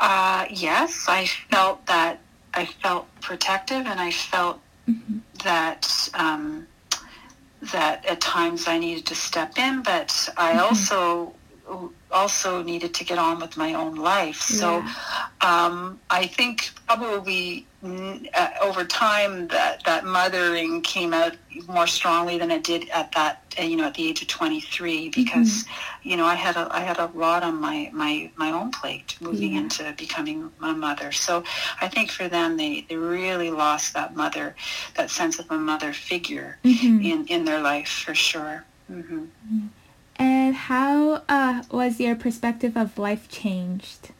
Uh, 0.00 0.46
yes, 0.50 1.06
I 1.08 1.26
felt 1.26 1.86
that 1.86 2.20
I 2.58 2.66
felt 2.66 3.06
protective, 3.20 3.86
and 3.86 3.98
I 4.00 4.10
felt 4.10 4.60
mm-hmm. 4.88 5.18
that. 5.44 6.08
Um, 6.14 6.66
that 7.72 8.06
at 8.06 8.20
times 8.20 8.68
I 8.68 8.78
needed 8.78 9.04
to 9.06 9.16
step 9.16 9.58
in, 9.58 9.82
but 9.82 10.28
I 10.36 10.52
mm-hmm. 10.52 10.60
also 10.60 11.34
also 12.10 12.62
needed 12.62 12.94
to 12.94 13.04
get 13.04 13.18
on 13.18 13.40
with 13.40 13.56
my 13.56 13.74
own 13.74 13.96
life. 13.96 14.40
So 14.40 14.78
yeah. 14.78 14.92
um, 15.40 16.00
I 16.10 16.26
think 16.26 16.70
probably 16.86 17.66
uh, 17.82 18.50
over 18.60 18.84
time 18.84 19.46
that 19.48 19.84
that 19.84 20.04
mothering 20.04 20.82
came 20.82 21.14
out 21.14 21.36
more 21.68 21.86
strongly 21.86 22.36
than 22.36 22.50
it 22.50 22.64
did 22.64 22.88
at 22.90 23.12
that 23.12 23.42
uh, 23.58 23.62
you 23.62 23.76
know 23.76 23.84
at 23.84 23.94
the 23.94 24.08
age 24.08 24.20
of 24.20 24.26
23 24.26 25.10
because 25.10 25.64
mm-hmm. 25.64 26.08
you 26.08 26.16
know 26.16 26.24
I 26.24 26.34
had 26.34 26.56
a 26.56 26.66
I 26.72 26.80
had 26.80 26.98
a 26.98 27.06
lot 27.14 27.44
on 27.44 27.60
my 27.60 27.88
my 27.92 28.30
my 28.36 28.50
own 28.50 28.72
plate 28.72 29.16
moving 29.20 29.52
yeah. 29.52 29.60
into 29.60 29.94
becoming 29.96 30.50
a 30.60 30.72
mother. 30.72 31.12
So 31.12 31.44
I 31.80 31.86
think 31.86 32.10
for 32.10 32.26
them 32.28 32.56
they 32.56 32.84
they 32.88 32.96
really 32.96 33.50
lost 33.50 33.94
that 33.94 34.16
mother 34.16 34.56
that 34.96 35.10
sense 35.10 35.38
of 35.38 35.48
a 35.50 35.56
mother 35.56 35.92
figure 35.92 36.58
mm-hmm. 36.64 37.00
in 37.00 37.26
in 37.26 37.44
their 37.44 37.60
life 37.60 37.88
for 37.88 38.14
sure. 38.14 38.64
Mm-hmm. 38.90 39.24
Mm-hmm. 40.18 40.22
And 40.22 40.54
how 40.54 41.22
uh, 41.28 41.62
was 41.70 42.00
your 42.00 42.16
perspective 42.16 42.76
of 42.76 42.98
life 42.98 43.28
changed? 43.28 44.10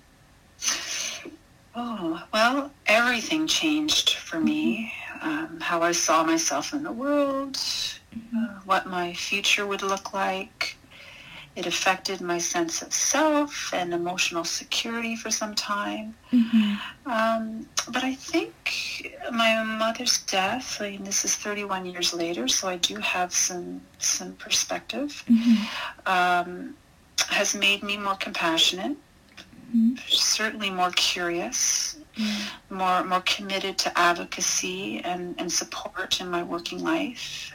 Oh, 1.75 2.23
well, 2.33 2.71
everything 2.87 3.47
changed 3.47 4.15
for 4.15 4.41
me. 4.41 4.93
Um, 5.21 5.61
how 5.61 5.83
I 5.83 5.93
saw 5.93 6.25
myself 6.25 6.73
in 6.73 6.83
the 6.83 6.93
world, 6.93 7.55
mm-hmm. 7.55 8.45
uh, 8.45 8.61
what 8.65 8.87
my 8.87 9.13
future 9.15 9.67
would 9.67 9.83
look 9.83 10.13
like, 10.13 10.58
it 11.57 11.67
affected 11.67 12.21
my 12.21 12.39
sense 12.39 12.83
of 12.83 12.93
self 12.93 13.73
and 13.75 13.93
emotional 13.93 14.45
security 14.45 15.17
for 15.17 15.31
some 15.31 15.55
time. 15.55 16.15
Mm-hmm. 16.33 17.11
Um, 17.11 17.69
but 17.93 18.05
I 18.05 18.15
think 18.15 19.17
my 19.33 19.65
mother's 19.65 20.19
death, 20.23 20.81
I 20.81 20.91
mean, 20.91 21.05
this 21.05 21.25
is 21.25 21.35
31 21.35 21.87
years 21.87 22.15
later, 22.15 22.47
so 22.49 22.69
I 22.69 22.77
do 22.77 22.97
have 22.97 23.33
some 23.33 23.81
some 23.99 24.35
perspective, 24.35 25.25
mm-hmm. 25.29 25.65
um, 26.07 26.77
has 27.29 27.55
made 27.55 27.83
me 27.83 27.97
more 27.97 28.15
compassionate, 28.17 28.97
mm-hmm. 29.75 29.95
certainly 30.07 30.71
more 30.71 30.93
curious, 30.93 31.99
mm-hmm. 32.17 32.77
more 32.77 33.03
more 33.03 33.23
committed 33.23 33.79
to 33.79 33.99
advocacy 33.99 35.01
and, 35.01 35.35
and 35.39 35.51
support 35.51 36.21
in 36.21 36.31
my 36.31 36.43
working 36.43 36.85
life 36.85 37.53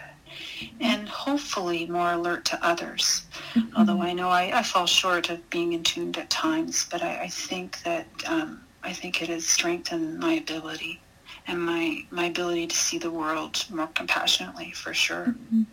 and 0.79 1.07
hopefully 1.07 1.85
more 1.87 2.13
alert 2.13 2.45
to 2.45 2.65
others. 2.65 3.25
Mm-hmm. 3.53 3.75
Although 3.77 4.01
I 4.01 4.13
know 4.13 4.29
I, 4.29 4.59
I, 4.59 4.63
fall 4.63 4.85
short 4.85 5.29
of 5.29 5.49
being 5.49 5.73
in 5.73 5.83
tuned 5.83 6.17
at 6.17 6.29
times, 6.29 6.87
but 6.89 7.01
I, 7.01 7.23
I 7.23 7.27
think 7.27 7.81
that 7.83 8.05
um, 8.27 8.61
I 8.83 8.93
think 8.93 9.21
it 9.21 9.29
has 9.29 9.45
strengthened 9.45 10.19
my 10.19 10.33
ability 10.33 10.99
and 11.47 11.61
my 11.61 12.05
my 12.11 12.25
ability 12.25 12.67
to 12.67 12.75
see 12.75 12.97
the 12.97 13.11
world 13.11 13.65
more 13.69 13.87
compassionately 13.87 14.71
for 14.71 14.93
sure. 14.93 15.27
Mm-hmm. 15.27 15.63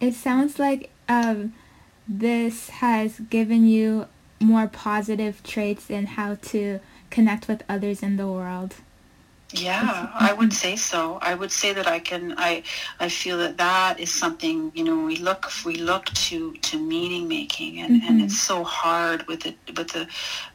It 0.00 0.14
sounds 0.14 0.58
like 0.58 0.90
um, 1.08 1.54
this 2.06 2.68
has 2.70 3.20
given 3.20 3.66
you 3.66 4.06
more 4.40 4.68
positive 4.68 5.42
traits 5.42 5.88
in 5.90 6.06
how 6.06 6.34
to 6.34 6.80
connect 7.10 7.48
with 7.48 7.62
others 7.68 8.02
in 8.02 8.16
the 8.16 8.26
world. 8.26 8.76
Yeah, 9.52 10.10
I 10.12 10.32
would 10.32 10.52
say 10.52 10.74
so. 10.74 11.18
I 11.22 11.34
would 11.36 11.52
say 11.52 11.72
that 11.72 11.86
I 11.86 12.00
can. 12.00 12.34
I 12.36 12.64
I 12.98 13.08
feel 13.08 13.38
that 13.38 13.56
that 13.58 14.00
is 14.00 14.12
something. 14.12 14.72
You 14.74 14.82
know, 14.82 15.04
we 15.04 15.16
look 15.16 15.48
we 15.64 15.76
look 15.76 16.06
to 16.26 16.52
to 16.52 16.78
meaning 16.80 17.28
making, 17.28 17.78
and 17.78 18.02
mm-hmm. 18.02 18.08
and 18.08 18.22
it's 18.22 18.40
so 18.40 18.64
hard 18.64 19.24
with 19.28 19.46
it 19.46 19.56
with 19.76 19.92
the 19.92 20.08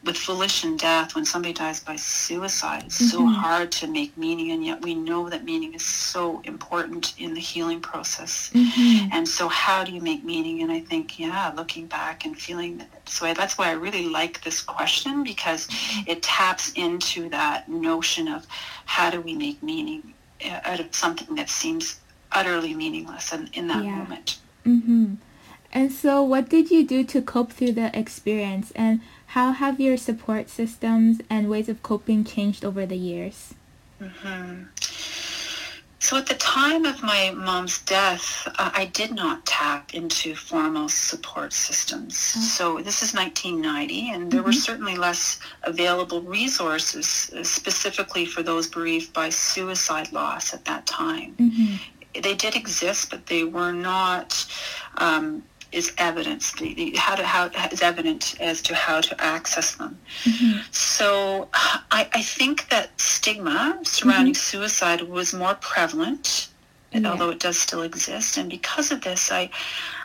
with 0.04 0.18
volition 0.18 0.76
death 0.76 1.14
when 1.14 1.24
somebody 1.24 1.54
dies 1.54 1.80
by 1.80 1.96
suicide. 1.96 2.84
It's 2.84 2.98
mm-hmm. 2.98 3.16
so 3.16 3.26
hard 3.26 3.72
to 3.72 3.86
make 3.86 4.14
meaning, 4.18 4.50
and 4.50 4.62
yet 4.62 4.82
we 4.82 4.94
know 4.94 5.26
that 5.30 5.42
meaning 5.42 5.72
is 5.72 5.84
so 5.84 6.42
important 6.44 7.14
in 7.18 7.32
the 7.32 7.40
healing 7.40 7.80
process. 7.80 8.50
Mm-hmm. 8.52 9.08
And 9.12 9.26
so, 9.26 9.48
how 9.48 9.84
do 9.84 9.92
you 9.92 10.02
make 10.02 10.22
meaning? 10.22 10.60
And 10.62 10.70
I 10.70 10.80
think, 10.80 11.18
yeah, 11.18 11.50
looking 11.56 11.86
back 11.86 12.26
and 12.26 12.38
feeling 12.38 12.76
that. 12.78 13.01
So 13.12 13.26
I, 13.26 13.34
that's 13.34 13.58
why 13.58 13.68
I 13.68 13.72
really 13.72 14.08
like 14.08 14.42
this 14.42 14.60
question 14.60 15.22
because 15.22 15.66
mm-hmm. 15.66 16.10
it 16.10 16.22
taps 16.22 16.72
into 16.72 17.28
that 17.28 17.68
notion 17.68 18.28
of 18.28 18.46
how 18.86 19.10
do 19.10 19.20
we 19.20 19.34
make 19.34 19.62
meaning 19.62 20.14
uh, 20.44 20.60
out 20.64 20.80
of 20.80 20.94
something 20.94 21.34
that 21.36 21.48
seems 21.48 22.00
utterly 22.32 22.74
meaningless 22.74 23.32
in, 23.32 23.48
in 23.52 23.68
that 23.68 23.84
yeah. 23.84 23.96
moment. 23.96 24.38
Mm-hmm. 24.66 25.14
And 25.72 25.92
so, 25.92 26.22
what 26.22 26.48
did 26.48 26.70
you 26.70 26.86
do 26.86 27.04
to 27.04 27.22
cope 27.22 27.52
through 27.52 27.72
the 27.72 27.96
experience, 27.98 28.72
and 28.72 29.00
how 29.28 29.52
have 29.52 29.80
your 29.80 29.96
support 29.96 30.50
systems 30.50 31.20
and 31.30 31.48
ways 31.48 31.68
of 31.70 31.82
coping 31.82 32.24
changed 32.24 32.62
over 32.62 32.84
the 32.84 32.96
years? 32.96 33.54
Mm-hmm. 34.00 34.64
So 36.02 36.16
at 36.16 36.26
the 36.26 36.34
time 36.34 36.84
of 36.84 37.00
my 37.00 37.30
mom's 37.30 37.78
death, 37.78 38.48
uh, 38.58 38.72
I 38.74 38.86
did 38.86 39.12
not 39.14 39.46
tap 39.46 39.94
into 39.94 40.34
formal 40.34 40.88
support 40.88 41.52
systems. 41.52 42.14
Mm-hmm. 42.14 42.40
So 42.40 42.82
this 42.82 43.04
is 43.04 43.14
1990, 43.14 44.10
and 44.10 44.28
there 44.28 44.40
mm-hmm. 44.40 44.48
were 44.48 44.52
certainly 44.52 44.96
less 44.96 45.38
available 45.62 46.20
resources 46.20 47.30
uh, 47.36 47.44
specifically 47.44 48.26
for 48.26 48.42
those 48.42 48.66
bereaved 48.66 49.12
by 49.12 49.28
suicide 49.28 50.10
loss 50.10 50.52
at 50.52 50.64
that 50.64 50.86
time. 50.86 51.36
Mm-hmm. 51.38 52.20
They 52.20 52.34
did 52.34 52.56
exist, 52.56 53.08
but 53.08 53.26
they 53.26 53.44
were 53.44 53.72
not 53.72 54.44
um, 54.96 55.44
is 55.72 55.92
evidence, 55.98 56.52
the, 56.52 56.74
the, 56.74 56.94
how 56.96 57.14
to 57.14 57.24
how 57.24 57.50
is 57.70 57.82
evident 57.82 58.36
as 58.40 58.60
to 58.62 58.74
how 58.74 59.00
to 59.00 59.20
access 59.20 59.74
them. 59.76 59.98
Mm-hmm. 60.24 60.60
So 60.70 61.48
I, 61.52 62.08
I 62.12 62.22
think 62.22 62.68
that 62.68 63.00
stigma 63.00 63.80
surrounding 63.82 64.34
mm-hmm. 64.34 64.58
suicide 64.58 65.02
was 65.02 65.32
more 65.32 65.54
prevalent, 65.54 66.48
yeah. 66.92 67.10
although 67.10 67.30
it 67.30 67.40
does 67.40 67.58
still 67.58 67.82
exist. 67.82 68.36
And 68.36 68.50
because 68.50 68.92
of 68.92 69.00
this, 69.00 69.32
I 69.32 69.50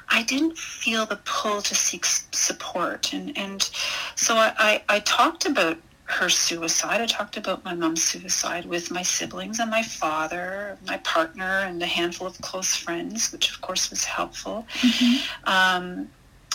I 0.09 0.24
didn't 0.24 0.57
feel 0.57 1.05
the 1.05 1.19
pull 1.25 1.62
to 1.62 1.75
seek 1.75 2.05
support, 2.05 3.13
and 3.13 3.38
and 3.38 3.69
so 4.15 4.36
I, 4.36 4.53
I, 4.57 4.83
I 4.89 5.00
talked 5.01 5.45
about 5.45 5.77
her 6.07 6.29
suicide. 6.29 7.01
I 7.01 7.05
talked 7.05 7.35
about 7.35 7.65
my 7.65 7.73
mom's 7.73 8.01
suicide 8.01 8.65
with 8.65 8.89
my 8.89 9.01
siblings 9.01 9.59
and 9.59 9.69
my 9.69 9.83
father, 9.83 10.77
my 10.87 10.97
partner, 10.99 11.59
and 11.67 11.83
a 11.83 11.85
handful 11.85 12.25
of 12.27 12.39
close 12.41 12.75
friends, 12.75 13.31
which 13.31 13.51
of 13.51 13.61
course 13.61 13.89
was 13.89 14.05
helpful. 14.05 14.65
Mm-hmm. 14.79 15.49
Um, 15.49 16.09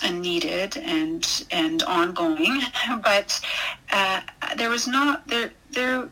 and 0.05 0.21
needed 0.21 0.77
and 0.79 1.45
and 1.53 1.83
ongoing, 1.85 2.61
but 3.05 3.41
uh, 3.93 4.23
there 4.57 4.71
was 4.71 4.89
not 4.89 5.29
there 5.29 5.53
there. 5.71 6.09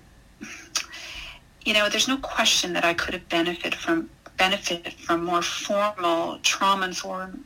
You 1.64 1.74
know, 1.74 1.88
there's 1.88 2.08
no 2.08 2.18
question 2.18 2.72
that 2.74 2.84
I 2.84 2.94
could 2.94 3.14
have 3.14 3.28
benefited 3.28 3.74
from 3.74 4.10
benefited 4.36 4.92
from 4.92 5.24
more 5.24 5.42
formal 5.42 6.38
trauma 6.42 6.86
informed 6.86 7.44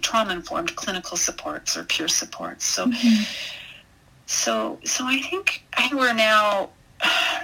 trauma 0.00 0.32
informed 0.32 0.74
clinical 0.76 1.16
supports 1.16 1.76
or 1.76 1.82
peer 1.82 2.08
supports. 2.08 2.64
So. 2.64 2.86
Mm-hmm 2.86 3.62
so, 4.26 4.78
so 4.84 5.04
I 5.06 5.20
think 5.20 5.64
I 5.76 5.88
think 5.88 6.00
we're 6.00 6.12
now 6.12 6.70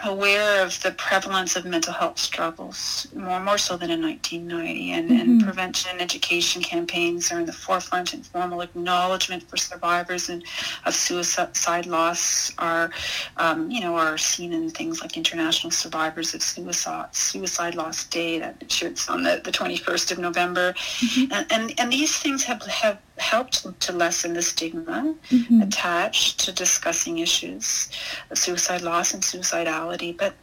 aware 0.04 0.64
of 0.64 0.82
the 0.82 0.90
prevalence 0.92 1.56
of 1.56 1.64
mental 1.64 1.92
health 1.92 2.18
struggles 2.18 3.06
more 3.14 3.38
more 3.38 3.58
so 3.58 3.76
than 3.76 3.90
in 3.90 4.02
1990 4.02 4.92
and, 4.92 5.10
mm-hmm. 5.10 5.20
and 5.20 5.44
prevention 5.44 5.90
and 5.92 6.00
education 6.00 6.62
campaigns 6.62 7.30
are 7.30 7.38
in 7.38 7.46
the 7.46 7.52
forefront 7.52 8.14
and 8.14 8.26
formal 8.26 8.62
acknowledgement 8.62 9.42
for 9.48 9.56
survivors 9.56 10.28
and 10.28 10.42
of 10.86 10.94
suicide 10.94 11.86
loss 11.86 12.52
are 12.58 12.90
um, 13.36 13.70
you 13.70 13.80
know 13.80 13.94
are 13.94 14.18
seen 14.18 14.52
in 14.52 14.70
things 14.70 15.00
like 15.00 15.16
international 15.16 15.70
survivors 15.70 16.34
of 16.34 16.42
suicide 16.42 17.14
suicide 17.14 17.74
loss 17.74 18.04
day 18.06 18.38
that 18.38 18.56
it's 18.82 19.08
on 19.08 19.22
the, 19.22 19.40
the 19.44 19.52
21st 19.52 20.12
of 20.12 20.18
november 20.18 20.72
mm-hmm. 20.72 21.32
and, 21.32 21.52
and 21.52 21.78
and 21.78 21.92
these 21.92 22.18
things 22.18 22.42
have 22.42 22.62
have 22.66 22.98
helped 23.22 23.80
to 23.80 23.92
lessen 23.92 24.34
the 24.34 24.42
stigma 24.42 25.14
mm-hmm. 25.30 25.62
attached 25.62 26.40
to 26.40 26.52
discussing 26.52 27.18
issues 27.18 27.88
of 28.30 28.36
suicide 28.38 28.82
loss 28.82 29.14
and 29.14 29.22
suicidality. 29.22 30.16
But 30.16 30.34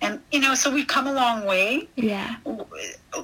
and 0.00 0.20
you 0.30 0.40
know, 0.40 0.54
so 0.54 0.70
we've 0.70 0.86
come 0.86 1.06
a 1.06 1.12
long 1.12 1.46
way. 1.46 1.88
Yeah. 1.96 2.36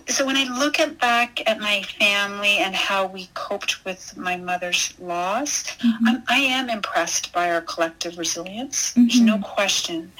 So 0.08 0.24
when 0.24 0.38
I 0.38 0.44
look 0.58 0.80
at 0.80 0.98
back 0.98 1.46
at 1.46 1.60
my 1.60 1.82
family 1.98 2.58
and 2.58 2.74
how 2.74 3.06
we 3.06 3.28
coped 3.34 3.84
with 3.84 4.16
my 4.16 4.36
mother's 4.36 4.94
loss, 4.98 5.64
mm-hmm. 5.64 6.08
I'm, 6.08 6.22
I 6.28 6.38
am 6.38 6.70
impressed 6.70 7.30
by 7.32 7.50
our 7.50 7.60
collective 7.60 8.16
resilience. 8.16 8.92
Mm-hmm. 8.92 9.02
There's 9.02 9.20
no 9.20 9.38
question. 9.38 10.10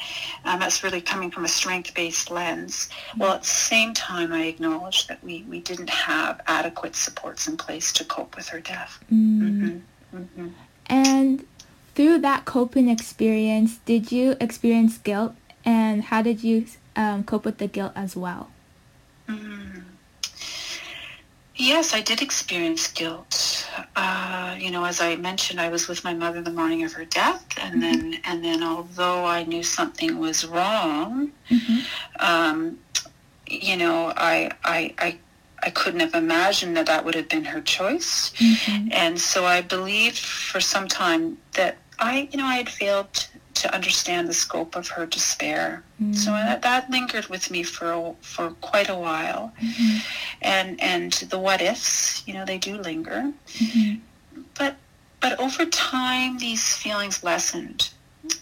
Um, 0.45 0.61
that's 0.61 0.85
really 0.85 1.01
coming 1.01 1.31
from 1.31 1.47
a 1.47 1.49
strength-based 1.49 2.31
lens. 2.31 2.91
Mm-hmm. 2.91 3.21
Well, 3.21 3.33
at 3.33 3.43
the 3.43 3.49
same 3.49 3.95
time, 3.95 4.33
I 4.33 4.45
acknowledge 4.45 5.07
that 5.07 5.25
we, 5.25 5.43
we 5.49 5.61
didn't 5.61 5.91
have 5.91 6.43
adequate 6.47 6.95
supports 6.95 7.49
in 7.49 7.57
place 7.57 7.93
to 7.95 8.05
cope 8.05 8.37
with 8.37 8.49
her 8.49 8.61
death. 8.61 9.03
Mm. 9.11 9.41
Mm-hmm. 9.41 10.17
Mm-hmm. 10.17 10.49
And 10.87 11.47
through 11.95 12.19
that 12.19 12.45
coping 12.45 12.89
experience, 12.89 13.79
did 13.87 14.13
you 14.13 14.37
experience 14.41 14.99
guilt 14.99 15.35
and 15.65 16.05
how 16.05 16.23
did 16.23 16.43
you 16.43 16.67
um, 16.97 17.25
cope 17.25 17.45
with 17.45 17.59
the 17.59 17.67
guilt 17.67 17.93
as 17.95 18.17
well? 18.17 18.51
Mm. 19.29 19.83
Yes, 21.55 21.95
I 21.95 22.01
did 22.01 22.23
experience 22.23 22.89
guilt. 22.89 23.69
Uh, 23.95 24.57
you 24.59 24.71
know, 24.71 24.85
as 24.85 25.01
I 25.01 25.17
mentioned, 25.17 25.61
I 25.61 25.69
was 25.69 25.87
with 25.87 26.03
my 26.03 26.15
mother 26.15 26.41
the 26.43 26.51
morning 26.51 26.83
of 26.83 26.93
her 26.95 27.05
death, 27.05 27.45
and 27.61 27.75
mm-hmm. 27.75 27.81
then 27.81 28.21
and 28.25 28.45
then 28.45 28.63
although 28.63 29.25
I 29.25 29.45
knew 29.45 29.63
something 29.63 30.19
was 30.19 30.45
wrong, 30.47 31.33
mm-hmm. 31.51 31.79
um, 32.19 32.79
you 33.47 33.77
know, 33.77 34.13
I 34.17 34.51
I. 34.65 34.95
I 34.99 35.19
I 35.65 35.71
couldn't 35.71 36.01
have 36.01 36.15
imagined 36.15 36.77
that 36.77 36.87
that 36.87 37.05
would 37.05 37.15
have 37.15 37.29
been 37.29 37.45
her 37.45 37.61
choice. 37.61 38.33
Mm-hmm. 38.33 38.89
And 38.91 39.21
so 39.21 39.45
I 39.45 39.61
believed 39.63 40.19
for 40.19 40.61
some 40.61 40.89
time 40.89 41.39
that 41.53 41.77
I, 42.01 42.29
you 42.33 42.39
know, 42.39 42.47
I 42.47 42.57
had 42.57 42.69
failed 42.69 43.29
to 43.63 43.73
understand 43.73 44.29
the 44.29 44.35
scope 44.35 44.75
of 44.75 44.89
her 44.89 45.07
despair. 45.07 45.85
Mm-hmm. 46.03 46.15
So 46.15 46.33
that, 46.33 46.63
that 46.63 46.91
lingered 46.91 47.29
with 47.29 47.49
me 47.49 47.63
for 47.63 47.93
a, 47.93 48.15
for 48.21 48.51
quite 48.61 48.89
a 48.89 48.97
while, 48.97 49.53
mm-hmm. 49.63 49.99
and 50.43 50.81
and 50.81 51.13
the 51.31 51.39
what 51.39 51.63
ifs, 51.63 52.27
you 52.27 52.35
know, 52.35 52.45
they 52.45 52.59
do 52.59 52.77
linger, 52.77 53.33
mm-hmm. 53.47 54.01
but 54.59 54.77
but 55.21 55.39
over 55.39 55.65
time 55.67 56.39
these 56.39 56.77
feelings 56.77 57.23
lessened, 57.23 57.91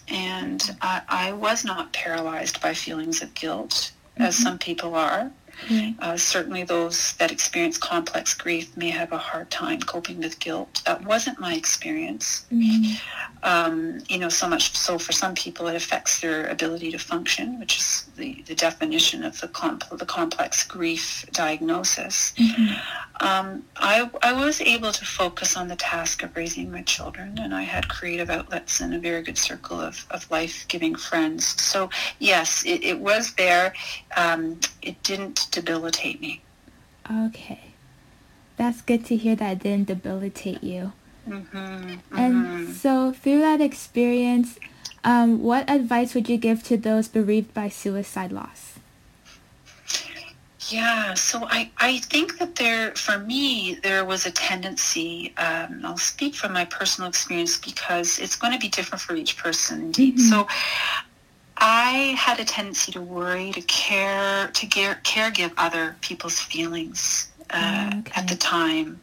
and 0.07 0.75
I, 0.81 1.01
I 1.07 1.31
was 1.33 1.63
not 1.63 1.93
paralyzed 1.93 2.59
by 2.59 2.73
feelings 2.73 3.21
of 3.21 3.31
guilt 3.35 3.91
as 4.17 4.35
mm-hmm. 4.35 4.43
some 4.43 4.57
people 4.57 4.95
are. 4.95 5.31
Mm-hmm. 5.67 5.99
Uh, 6.01 6.17
certainly 6.17 6.63
those 6.63 7.13
that 7.13 7.31
experience 7.31 7.77
complex 7.77 8.33
grief 8.33 8.75
may 8.75 8.89
have 8.89 9.11
a 9.11 9.17
hard 9.17 9.49
time 9.51 9.79
coping 9.79 10.19
with 10.19 10.39
guilt. 10.39 10.81
That 10.85 11.03
wasn't 11.05 11.39
my 11.39 11.53
experience. 11.53 12.45
Mm-hmm. 12.51 12.95
Um, 13.43 13.99
you 14.09 14.17
know, 14.17 14.29
so 14.29 14.47
much 14.47 14.75
so 14.75 14.97
for 14.97 15.11
some 15.11 15.35
people 15.35 15.67
it 15.67 15.75
affects 15.75 16.19
their 16.19 16.47
ability 16.47 16.91
to 16.91 16.99
function, 16.99 17.59
which 17.59 17.77
is 17.77 18.09
the, 18.17 18.43
the 18.47 18.55
definition 18.55 19.23
of 19.23 19.39
the, 19.41 19.47
comp- 19.47 19.89
the 19.97 20.05
complex 20.05 20.63
grief 20.63 21.25
diagnosis. 21.31 22.33
Mm-hmm. 22.37 22.73
Um, 23.21 23.63
I, 23.77 24.09
I 24.23 24.33
was 24.33 24.61
able 24.61 24.91
to 24.91 25.05
focus 25.05 25.55
on 25.55 25.67
the 25.67 25.75
task 25.75 26.23
of 26.23 26.35
raising 26.35 26.71
my 26.71 26.81
children 26.81 27.37
and 27.39 27.53
I 27.53 27.61
had 27.61 27.87
creative 27.87 28.31
outlets 28.31 28.81
and 28.81 28.95
a 28.95 28.99
very 28.99 29.21
good 29.21 29.37
circle 29.37 29.79
of, 29.79 30.05
of 30.09 30.29
life-giving 30.31 30.95
friends. 30.95 31.45
So 31.61 31.91
yes, 32.17 32.65
it, 32.65 32.83
it 32.83 32.99
was 32.99 33.33
there. 33.35 33.73
Um, 34.17 34.59
it 34.81 35.01
didn't 35.03 35.47
debilitate 35.51 36.19
me. 36.19 36.41
Okay. 37.27 37.61
That's 38.57 38.81
good 38.81 39.05
to 39.05 39.15
hear 39.15 39.35
that 39.35 39.51
it 39.51 39.59
didn't 39.59 39.87
debilitate 39.87 40.63
you. 40.63 40.93
Mm-hmm, 41.29 41.57
mm-hmm. 41.57 42.17
And 42.17 42.75
so 42.75 43.11
through 43.11 43.41
that 43.41 43.61
experience, 43.61 44.57
um, 45.03 45.43
what 45.43 45.69
advice 45.69 46.15
would 46.15 46.27
you 46.27 46.37
give 46.37 46.63
to 46.63 46.77
those 46.77 47.07
bereaved 47.07 47.53
by 47.53 47.69
suicide 47.69 48.31
loss? 48.31 48.79
Yeah, 50.71 51.13
so 51.15 51.45
I, 51.49 51.69
I 51.77 51.97
think 51.97 52.39
that 52.39 52.55
there, 52.55 52.95
for 52.95 53.19
me, 53.19 53.75
there 53.83 54.05
was 54.05 54.25
a 54.25 54.31
tendency, 54.31 55.33
um, 55.37 55.81
I'll 55.83 55.97
speak 55.97 56.33
from 56.35 56.53
my 56.53 56.65
personal 56.65 57.09
experience 57.09 57.57
because 57.57 58.19
it's 58.19 58.35
going 58.35 58.53
to 58.53 58.59
be 58.59 58.69
different 58.69 59.01
for 59.01 59.15
each 59.15 59.37
person 59.37 59.81
indeed. 59.81 60.17
Mm-hmm. 60.17 60.29
So 60.29 60.47
I 61.57 62.15
had 62.17 62.39
a 62.39 62.45
tendency 62.45 62.91
to 62.93 63.01
worry, 63.01 63.51
to 63.51 63.61
care, 63.61 64.47
to 64.47 64.65
care, 64.67 64.95
care 65.03 65.29
give 65.29 65.53
other 65.57 65.95
people's 66.01 66.39
feelings 66.39 67.29
uh, 67.49 67.91
okay. 67.99 68.11
at 68.15 68.27
the 68.27 68.35
time 68.35 68.99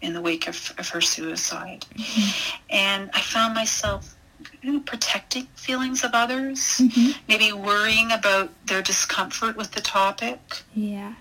in 0.00 0.14
the 0.14 0.20
wake 0.20 0.46
of, 0.46 0.72
of 0.78 0.88
her 0.88 1.00
suicide. 1.00 1.84
Mm-hmm. 1.94 2.56
And 2.70 3.10
I 3.12 3.20
found 3.20 3.54
myself 3.54 4.14
know, 4.62 4.80
protecting 4.80 5.46
feelings 5.54 6.04
of 6.04 6.12
others, 6.14 6.78
Mhm. 6.78 7.16
maybe 7.28 7.52
worrying 7.52 8.12
about 8.12 8.50
their 8.66 8.82
discomfort 8.82 9.56
with 9.56 9.72
the 9.72 9.80
topic. 9.80 10.62
Yeah. 10.74 11.14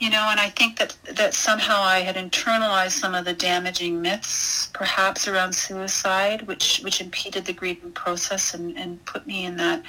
You 0.00 0.10
know, 0.10 0.28
and 0.30 0.38
I 0.38 0.50
think 0.50 0.78
that 0.78 0.94
that 1.14 1.34
somehow 1.34 1.82
I 1.82 2.00
had 2.00 2.14
internalized 2.14 2.92
some 2.92 3.16
of 3.16 3.24
the 3.24 3.32
damaging 3.32 4.00
myths, 4.00 4.68
perhaps 4.72 5.26
around 5.26 5.54
suicide, 5.54 6.42
which 6.46 6.80
which 6.84 7.00
impeded 7.00 7.46
the 7.46 7.52
grieving 7.52 7.90
process 7.92 8.54
and, 8.54 8.78
and 8.78 9.04
put 9.06 9.26
me 9.26 9.44
in 9.44 9.56
that, 9.56 9.82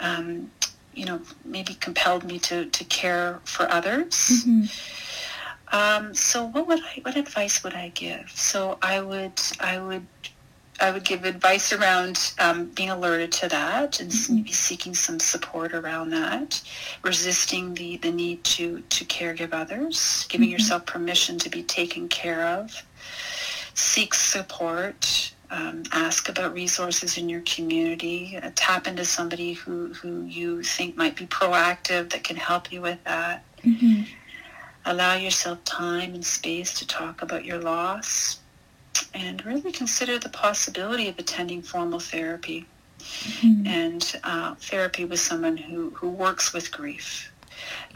um, 0.00 0.50
you 0.92 1.04
know, 1.04 1.20
maybe 1.44 1.74
compelled 1.74 2.24
me 2.24 2.38
to, 2.40 2.66
to 2.66 2.84
care 2.84 3.38
for 3.44 3.70
others. 3.70 4.44
Mhm. 4.44 4.68
Um, 5.72 6.14
so 6.14 6.46
what 6.46 6.66
would 6.68 6.80
I, 6.80 7.00
what 7.02 7.16
advice 7.16 7.62
would 7.64 7.74
I 7.74 7.88
give? 7.94 8.30
So 8.34 8.78
I 8.82 9.00
would, 9.00 9.40
I 9.60 9.78
would, 9.78 10.06
I 10.80 10.90
would 10.90 11.04
give 11.04 11.24
advice 11.24 11.72
around 11.72 12.32
um, 12.38 12.66
being 12.70 12.90
alerted 12.90 13.30
to 13.32 13.48
that 13.48 14.00
and 14.00 14.10
s- 14.12 14.28
maybe 14.28 14.50
seeking 14.52 14.94
some 14.94 15.20
support 15.20 15.72
around 15.72 16.10
that, 16.10 16.60
resisting 17.02 17.74
the, 17.74 17.96
the 17.98 18.10
need 18.10 18.42
to, 18.44 18.80
to 18.80 19.04
care 19.04 19.34
give 19.34 19.54
others, 19.54 20.26
giving 20.28 20.50
yourself 20.50 20.84
permission 20.84 21.38
to 21.38 21.48
be 21.48 21.62
taken 21.62 22.08
care 22.08 22.44
of, 22.46 22.82
seek 23.74 24.14
support, 24.14 25.32
um, 25.50 25.84
ask 25.92 26.28
about 26.28 26.52
resources 26.54 27.16
in 27.18 27.28
your 27.28 27.42
community, 27.42 28.36
uh, 28.42 28.50
tap 28.56 28.88
into 28.88 29.04
somebody 29.04 29.52
who, 29.52 29.92
who 29.94 30.24
you 30.24 30.62
think 30.62 30.96
might 30.96 31.14
be 31.16 31.26
proactive 31.26 32.10
that 32.10 32.24
can 32.24 32.36
help 32.36 32.72
you 32.72 32.80
with 32.82 33.02
that. 33.04 33.44
Mhm. 33.64 34.06
allow 34.86 35.14
yourself 35.14 35.64
time 35.64 36.12
and 36.14 36.26
space 36.26 36.74
to 36.74 36.86
talk 36.86 37.22
about 37.22 37.42
your 37.46 37.58
loss 37.58 38.40
and 39.14 39.44
really 39.44 39.72
consider 39.72 40.18
the 40.18 40.28
possibility 40.28 41.08
of 41.08 41.18
attending 41.18 41.62
formal 41.62 42.00
therapy 42.00 42.66
Mhm. 43.42 43.66
and 43.66 44.20
uh, 44.24 44.54
therapy 44.56 45.04
with 45.04 45.20
someone 45.20 45.56
who, 45.56 45.90
who 45.90 46.08
works 46.08 46.52
with 46.52 46.70
grief. 46.70 47.30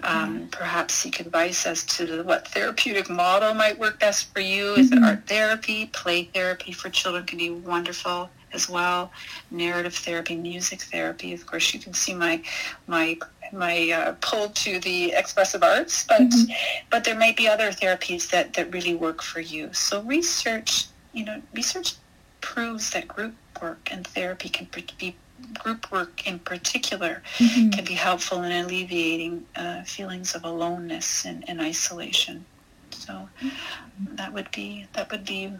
Um, 0.02 0.48
perhaps 0.52 0.94
seek 0.94 1.18
advice 1.20 1.66
as 1.66 1.84
to 1.96 2.22
what 2.22 2.46
therapeutic 2.48 3.10
model 3.10 3.52
might 3.54 3.78
work 3.78 3.98
best 3.98 4.32
for 4.32 4.40
you. 4.40 4.74
Is 4.74 4.92
it 4.92 4.98
Mhm. 4.98 5.06
art 5.06 5.26
therapy? 5.26 5.86
Play 5.86 6.24
therapy 6.32 6.72
for 6.72 6.88
children 6.88 7.24
can 7.26 7.38
be 7.38 7.50
wonderful 7.50 8.30
as 8.52 8.68
well. 8.68 9.10
Narrative 9.50 9.94
therapy, 9.94 10.36
music 10.36 10.82
therapy. 10.82 11.32
Of 11.34 11.46
course, 11.46 11.74
you 11.74 11.80
can 11.80 11.94
see 11.94 12.14
my 12.14 12.40
my 12.86 13.18
my 13.52 13.90
uh, 13.90 14.14
pull 14.20 14.48
to 14.50 14.78
the 14.80 15.12
expressive 15.12 15.62
arts, 15.62 16.04
but 16.08 16.22
Mhm. 16.22 16.54
but 16.90 17.04
there 17.04 17.14
might 17.16 17.36
be 17.36 17.48
other 17.48 17.70
therapies 17.70 18.30
that 18.30 18.52
that 18.54 18.72
really 18.72 18.94
work 18.94 19.22
for 19.22 19.40
you. 19.40 19.72
So 19.72 20.02
research, 20.02 20.86
you 21.12 21.24
know, 21.24 21.42
research 21.52 21.94
proves 22.40 22.90
that 22.90 23.08
group 23.08 23.34
work 23.60 23.88
and 23.90 24.06
therapy 24.06 24.48
can 24.48 24.68
be 24.98 25.16
group 25.54 25.90
work 25.92 26.26
in 26.26 26.38
particular 26.38 27.22
Mhm. 27.38 27.72
can 27.72 27.84
be 27.84 27.94
helpful 27.94 28.42
in 28.42 28.52
alleviating 28.52 29.44
uh, 29.56 29.82
feelings 29.84 30.34
of 30.34 30.44
aloneness 30.44 31.24
and, 31.24 31.48
and 31.48 31.60
isolation. 31.60 32.44
So 32.90 33.28
that 34.14 34.32
would 34.32 34.50
be 34.50 34.86
that 34.94 35.10
would 35.10 35.24
be 35.24 35.52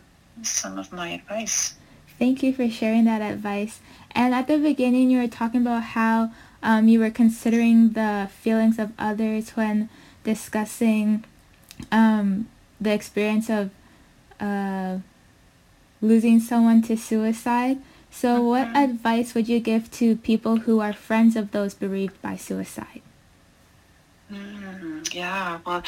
some 0.43 0.79
of 0.79 0.93
my 0.93 1.11
advice. 1.11 1.75
Thank 2.19 2.43
you 2.43 2.53
for 2.53 2.69
sharing 2.69 3.05
that 3.05 3.23
advice. 3.23 3.81
And 4.13 4.35
at 4.35 4.49
the 4.49 4.59
beginning, 4.59 5.11
you 5.11 5.19
were 5.21 5.29
talking 5.29 5.61
about 5.61 5.83
how 5.83 6.33
um, 6.63 6.89
you 6.89 6.99
were 7.01 7.11
considering 7.11 7.91
the 7.91 8.29
feelings 8.41 8.79
of 8.79 8.93
others 8.99 9.51
when 9.51 9.89
discussing 10.25 11.25
um, 11.93 12.49
the 12.81 12.93
experience 12.93 13.49
of 13.49 13.71
uh, 14.41 14.99
losing 16.01 16.41
someone 16.41 16.83
to 16.83 16.97
suicide. 16.97 17.79
So, 18.11 18.43
what 18.43 18.69
Mhm. 18.69 18.85
advice 18.85 19.35
would 19.35 19.49
you 19.49 19.61
give 19.61 19.91
to 19.93 20.17
people 20.17 20.59
who 20.59 20.81
are 20.81 20.93
friends 20.93 21.37
of 21.37 21.51
those 21.53 21.75
bereaved 21.75 22.21
by 22.23 22.37
suicide? 22.37 23.03
Mm, 24.33 25.15
yeah, 25.15 25.59
well, 25.65 25.83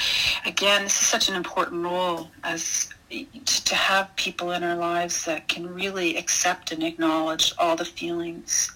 again, 0.46 0.84
this 0.84 1.00
is 1.00 1.06
such 1.06 1.28
an 1.28 1.34
important 1.34 1.84
role 1.84 2.30
as 2.42 2.88
to 3.10 3.74
have 3.74 4.14
people 4.16 4.52
in 4.52 4.62
our 4.62 4.76
lives 4.76 5.24
that 5.24 5.48
can 5.48 5.74
really 5.74 6.16
accept 6.16 6.70
and 6.72 6.82
acknowledge 6.82 7.52
all 7.58 7.76
the 7.76 7.84
feelings. 7.84 8.70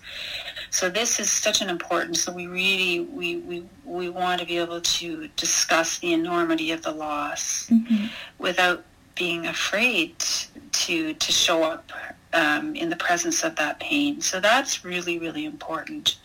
So 0.74 0.90
this 0.90 1.20
is 1.20 1.30
such 1.30 1.60
an 1.60 1.70
important. 1.70 2.16
So 2.16 2.32
we 2.32 2.48
really 2.48 2.98
we 2.98 3.36
we 3.36 3.62
we 3.84 4.08
want 4.08 4.40
to 4.40 4.46
be 4.46 4.58
able 4.58 4.80
to 4.80 5.28
discuss 5.36 5.98
the 5.98 6.12
enormity 6.12 6.72
of 6.72 6.82
the 6.82 6.90
loss 6.90 7.68
Mhm. 7.70 8.10
without 8.38 8.84
being 9.14 9.46
afraid 9.46 10.18
to 10.72 11.14
to 11.14 11.30
show 11.32 11.62
up 11.62 11.92
um, 12.32 12.74
in 12.74 12.90
the 12.90 12.96
presence 12.96 13.44
of 13.44 13.54
that 13.54 13.78
pain. 13.78 14.20
So 14.20 14.40
that's 14.40 14.84
really 14.84 15.16
really 15.16 15.44
important. 15.44 16.16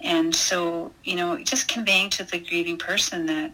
And 0.00 0.32
so 0.32 0.92
you 1.02 1.16
know, 1.16 1.36
just 1.42 1.66
conveying 1.66 2.08
to 2.10 2.22
the 2.22 2.38
grieving 2.38 2.78
person 2.78 3.26
that 3.26 3.50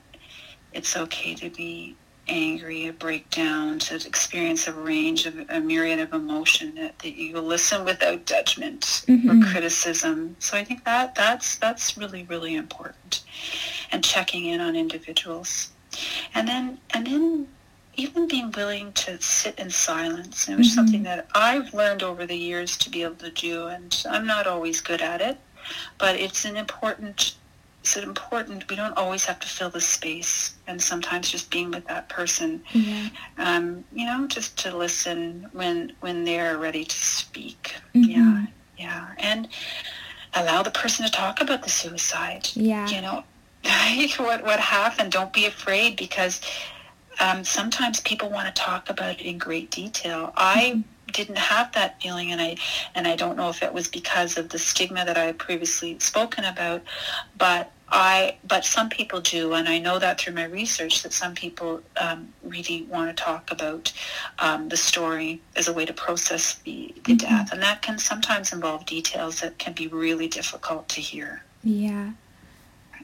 it's 0.75 0.95
okay 0.95 1.35
to 1.37 1.49
be 1.49 1.97
angry, 2.29 2.87
a 2.87 2.93
breakdown, 2.93 3.79
to 3.81 3.95
experience 4.07 4.67
a 4.67 4.73
range 4.73 5.27
of 5.27 5.35
a 5.49 5.61
myriad 5.61 5.99
of 5.99 6.13
emotion 6.13 6.75
that, 6.77 6.99
that 7.01 7.17
you 7.17 7.39
listen 7.41 7.85
without 7.85 8.27
judgment 8.27 9.03
Mhm. 9.07 9.31
or 9.45 9.51
criticism. 9.51 10.37
So 10.39 10.57
I 10.57 10.65
think 10.65 10.85
that 10.85 11.15
that's 11.15 11.57
that's 11.57 11.97
really 11.97 12.25
really 12.25 12.55
important, 12.55 13.23
and 13.91 14.05
checking 14.05 14.47
in 14.47 14.61
on 14.61 14.77
individuals, 14.77 15.71
and 16.35 16.47
then 16.47 16.79
and 16.91 17.07
then 17.07 17.49
even 17.97 18.29
being 18.29 18.53
willing 18.53 18.93
to 18.93 19.21
sit 19.21 19.59
in 19.59 19.71
silence, 19.71 20.47
and 20.47 20.59
which 20.59 20.67
is 20.69 20.73
Mhm. 20.73 20.77
something 20.77 21.03
that 21.03 21.27
I've 21.35 21.75
learned 21.75 22.03
over 22.05 22.27
the 22.27 22.37
years 22.37 22.77
to 22.79 22.91
be 22.91 23.03
able 23.03 23.17
to 23.17 23.31
do, 23.31 23.67
and 23.67 24.05
I'm 24.09 24.25
not 24.27 24.47
always 24.47 24.81
good 24.81 25.03
at 25.03 25.21
it, 25.21 25.37
but 25.99 26.15
it's 26.15 26.45
an 26.45 26.57
important 26.57 27.35
it's 27.97 28.07
important. 28.07 28.69
We 28.69 28.77
don't 28.77 28.97
always 28.97 29.25
have 29.25 29.41
to 29.41 29.49
fill 29.49 29.71
the 29.71 29.81
space 29.81 30.55
and 30.67 30.81
sometimes 30.81 31.31
just 31.31 31.51
being 31.51 31.71
with 31.71 31.87
that 31.87 32.09
person 32.09 32.63
Yeah. 32.73 33.09
um, 33.39 33.85
you 33.93 34.05
know 34.07 34.27
just 34.27 34.57
to 34.59 34.77
listen 34.77 35.49
when 35.53 35.93
when 36.01 36.25
they're 36.25 36.59
ready 36.59 36.85
to 36.85 36.97
speak. 36.97 37.75
Mhm. 37.95 38.09
yeah 38.09 38.47
yeah. 38.77 39.07
And 39.19 39.49
allow 40.35 40.63
the 40.63 40.71
person 40.71 41.05
to 41.07 41.11
talk 41.11 41.41
about 41.41 41.63
the 41.63 41.71
suicide. 41.71 42.49
Yeah. 42.55 42.87
you 42.89 43.01
know 43.01 43.25
what 44.25 44.45
what 44.45 44.61
happened? 44.61 45.13
Don't 45.13 45.33
be 45.33 45.47
afraid 45.47 45.97
because 45.97 46.41
um, 47.21 47.43
sometimes 47.45 48.01
people 48.01 48.29
want 48.31 48.55
to 48.55 48.63
talk 48.63 48.91
about 48.91 49.21
it 49.21 49.23
in 49.23 49.39
great 49.39 49.71
detail. 49.71 50.33
I 50.37 50.83
didn't 51.13 51.39
have 51.39 51.73
that 51.73 52.01
feeling 52.03 52.33
and 52.33 52.41
i 52.41 52.55
and 52.95 53.09
i 53.09 53.17
don't 53.17 53.35
know 53.35 53.49
if 53.49 53.63
it 53.63 53.73
was 53.73 53.89
because 53.89 54.37
of 54.37 54.51
the 54.51 54.59
stigma 54.59 55.07
that 55.07 55.17
i 55.17 55.33
previously 55.33 55.99
spoken 56.01 56.45
about 56.45 56.83
but 57.39 57.73
i 57.91 58.37
but 58.47 58.65
some 58.65 58.89
people 58.89 59.21
do 59.21 59.55
and 59.55 59.69
i 59.69 59.79
know 59.79 59.99
that 59.99 60.21
through 60.21 60.35
my 60.35 60.45
research 60.45 61.03
that 61.03 61.13
some 61.13 61.35
people 61.35 61.81
um, 62.01 62.33
really 62.43 62.83
want 62.91 63.15
to 63.15 63.23
talk 63.23 63.51
about 63.51 63.93
um, 64.39 64.69
the 64.69 64.77
story 64.77 65.41
as 65.57 65.69
a 65.69 65.73
way 65.73 65.85
to 65.87 65.93
process 65.93 66.55
the, 66.65 66.95
the 67.05 67.15
Mhm. 67.15 67.19
death 67.19 67.53
and 67.53 67.63
that 67.63 67.81
can 67.83 67.99
sometimes 67.99 68.53
involve 68.53 68.85
details 68.87 69.41
that 69.41 69.59
can 69.59 69.73
be 69.73 69.87
really 69.89 70.29
difficult 70.29 70.89
to 70.91 71.01
hear 71.01 71.43
Yeah. 71.65 72.11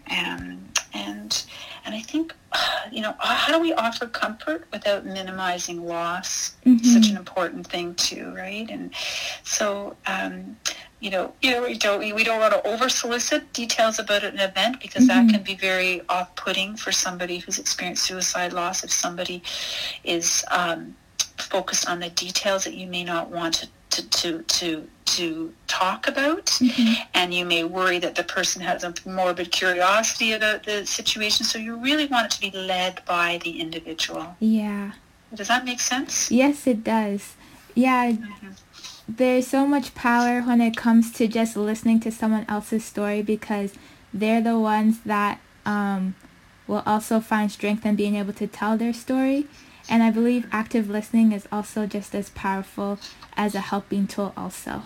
and 0.07 0.79
and 0.93 1.45
and 1.85 1.95
I 1.95 2.01
think 2.01 2.35
you 2.93 3.01
know 3.03 3.15
how 3.19 3.53
do 3.53 3.59
we 3.61 3.73
offer 3.73 4.07
comfort 4.07 4.67
without 4.73 5.05
minimizing 5.05 5.87
loss? 5.87 6.53
Mhm. 6.65 6.85
Such 6.85 7.09
an 7.11 7.17
important 7.17 7.67
thing 7.67 7.95
too, 7.95 8.33
right? 8.35 8.69
And 8.71 8.95
so 9.43 9.97
um, 10.07 10.57
you 11.05 11.11
know, 11.11 11.35
you 11.43 11.51
know, 11.51 11.63
we 11.63 11.75
don't 11.77 12.01
we 12.15 12.25
don't 12.25 12.41
want 12.41 12.55
to 12.55 12.67
over 12.67 12.89
solicit 12.89 13.53
details 13.53 13.99
about 13.99 14.25
an 14.25 14.39
event 14.39 14.81
because 14.81 15.05
Mhm. 15.05 15.09
that 15.09 15.29
can 15.33 15.43
be 15.43 15.55
very 15.55 16.01
off 16.09 16.35
putting 16.35 16.77
for 16.83 16.93
somebody 16.93 17.37
who's 17.39 17.59
experienced 17.59 18.05
suicide 18.05 18.55
loss. 18.55 18.83
If 18.83 18.91
somebody 18.91 19.43
is 20.03 20.43
um, 20.51 20.97
focused 21.37 21.87
on 21.91 22.01
the 22.01 22.09
details 22.09 22.65
that 22.65 22.73
you 22.81 22.87
may 22.87 23.05
not 23.05 23.29
want 23.29 23.55
to 23.61 23.67
to 23.91 24.03
to 24.21 24.31
to, 24.59 24.89
to 25.17 25.53
talk 25.67 26.09
about 26.09 26.47
Mhm. 26.47 26.97
and 27.13 27.35
you 27.35 27.45
may 27.45 27.65
worry 27.65 27.99
that 28.05 28.15
the 28.15 28.25
person 28.37 28.63
has 28.63 28.83
a 28.83 28.95
morbid 29.05 29.49
curiosity 29.53 30.33
about 30.33 30.59
the 30.65 30.87
situation. 30.87 31.45
So 31.45 31.59
you 31.59 31.77
really 31.77 32.07
want 32.07 32.25
it 32.27 32.31
to 32.37 32.41
be 32.41 32.51
led 32.75 32.95
by 33.05 33.39
the 33.45 33.61
individual. 33.61 34.27
Yeah. 34.41 34.93
Does 35.35 35.49
that 35.49 35.65
make 35.67 35.81
sense? 35.81 36.31
Yes, 36.31 36.67
it 36.67 36.83
does. 36.83 37.23
Yeah, 37.75 38.13
Mhm. 38.13 38.57
There's 39.09 39.47
so 39.47 39.67
much 39.67 39.95
power 39.95 40.41
when 40.43 40.61
it 40.61 40.77
comes 40.77 41.13
to 41.13 41.27
just 41.29 41.57
listening 41.57 42.01
to 42.01 42.11
someone 42.11 42.47
else's 42.49 42.85
story 42.85 43.23
because 43.23 43.75
they're 44.13 44.41
the 44.41 44.59
ones 44.59 45.01
that 45.05 45.41
um, 45.67 46.15
will 46.67 46.83
also 46.87 47.21
find 47.21 47.51
strength 47.51 47.85
in 47.85 47.97
being 47.97 48.17
able 48.17 48.33
to 48.35 48.47
tell 48.47 48.77
their 48.77 48.93
story. 48.93 49.47
And 49.89 50.03
I 50.03 50.11
believe 50.11 50.47
active 50.51 50.89
listening 50.89 51.33
is 51.33 51.47
also 51.53 51.87
just 51.87 52.15
as 52.15 52.31
powerful 52.31 52.99
as 53.37 53.55
a 53.55 53.61
helping 53.61 54.07
tool 54.07 54.33
also. 54.37 54.83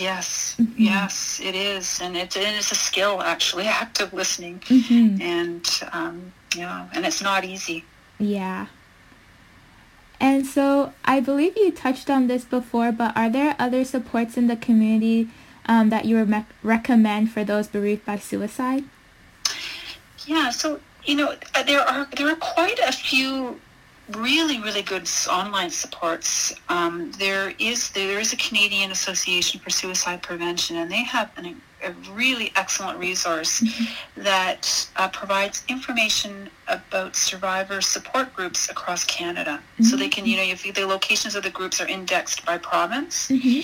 Yes, 0.00 0.56
Mhm. 0.58 0.74
yes, 0.76 1.40
it 1.42 1.54
is, 1.54 2.00
and 2.02 2.16
it's 2.16 2.36
and 2.36 2.56
it's 2.56 2.72
a 2.72 2.74
skill 2.74 3.22
actually, 3.22 3.66
active 3.82 4.12
listening, 4.12 4.60
hmm 4.66 5.16
and 5.20 5.80
um, 5.92 6.32
yeah, 6.56 6.88
and 6.92 7.06
it's 7.06 7.22
not 7.22 7.44
easy. 7.44 7.84
Yeah. 8.18 8.66
And 10.18 10.46
so 10.46 10.92
I 11.04 11.20
believe 11.20 11.56
you 11.56 11.70
touched 11.70 12.08
on 12.08 12.26
this 12.26 12.44
before, 12.44 12.92
but 12.92 13.16
are 13.16 13.28
there 13.28 13.54
other 13.58 13.84
supports 13.84 14.36
in 14.36 14.46
the 14.46 14.56
community 14.56 15.28
um, 15.66 15.90
that 15.90 16.04
you 16.04 16.16
would 16.16 16.28
me- 16.28 16.44
recommend 16.62 17.30
for 17.30 17.44
those 17.44 17.68
bereaved 17.68 18.04
by 18.06 18.16
suicide? 18.16 18.84
Yeah, 20.26 20.50
so 20.50 20.80
you 21.04 21.14
know 21.14 21.34
uh, 21.54 21.62
there 21.62 21.80
are 21.80 22.08
there 22.16 22.28
are 22.28 22.36
quite 22.36 22.78
a 22.80 22.92
few 22.92 23.60
really 24.16 24.60
really 24.60 24.82
good 24.82 25.08
online 25.30 25.70
supports. 25.70 26.54
Um, 26.68 27.12
there 27.18 27.52
is 27.58 27.90
there 27.90 28.18
is 28.18 28.32
a 28.32 28.36
Canadian 28.36 28.90
Association 28.90 29.60
for 29.60 29.70
Suicide 29.70 30.22
Prevention, 30.22 30.76
and 30.76 30.90
they 30.90 31.04
have 31.04 31.30
an, 31.36 31.60
a 31.84 31.92
really 32.12 32.52
excellent 32.56 32.98
resource 32.98 33.60
mm-hmm. 33.60 34.22
that 34.22 34.88
uh, 34.96 35.08
provides 35.08 35.64
information 35.68 36.50
about 36.68 37.14
survivor 37.16 37.80
support 37.80 38.34
groups 38.34 38.68
across 38.68 39.04
Canada. 39.04 39.60
Mm-hmm. 39.74 39.84
So 39.84 39.96
they 39.96 40.08
can, 40.08 40.26
you 40.26 40.36
know, 40.36 40.42
if 40.42 40.62
the 40.62 40.86
locations 40.86 41.34
of 41.34 41.42
the 41.42 41.50
groups 41.50 41.80
are 41.80 41.86
indexed 41.86 42.44
by 42.44 42.58
province, 42.58 43.28
mm-hmm. 43.28 43.60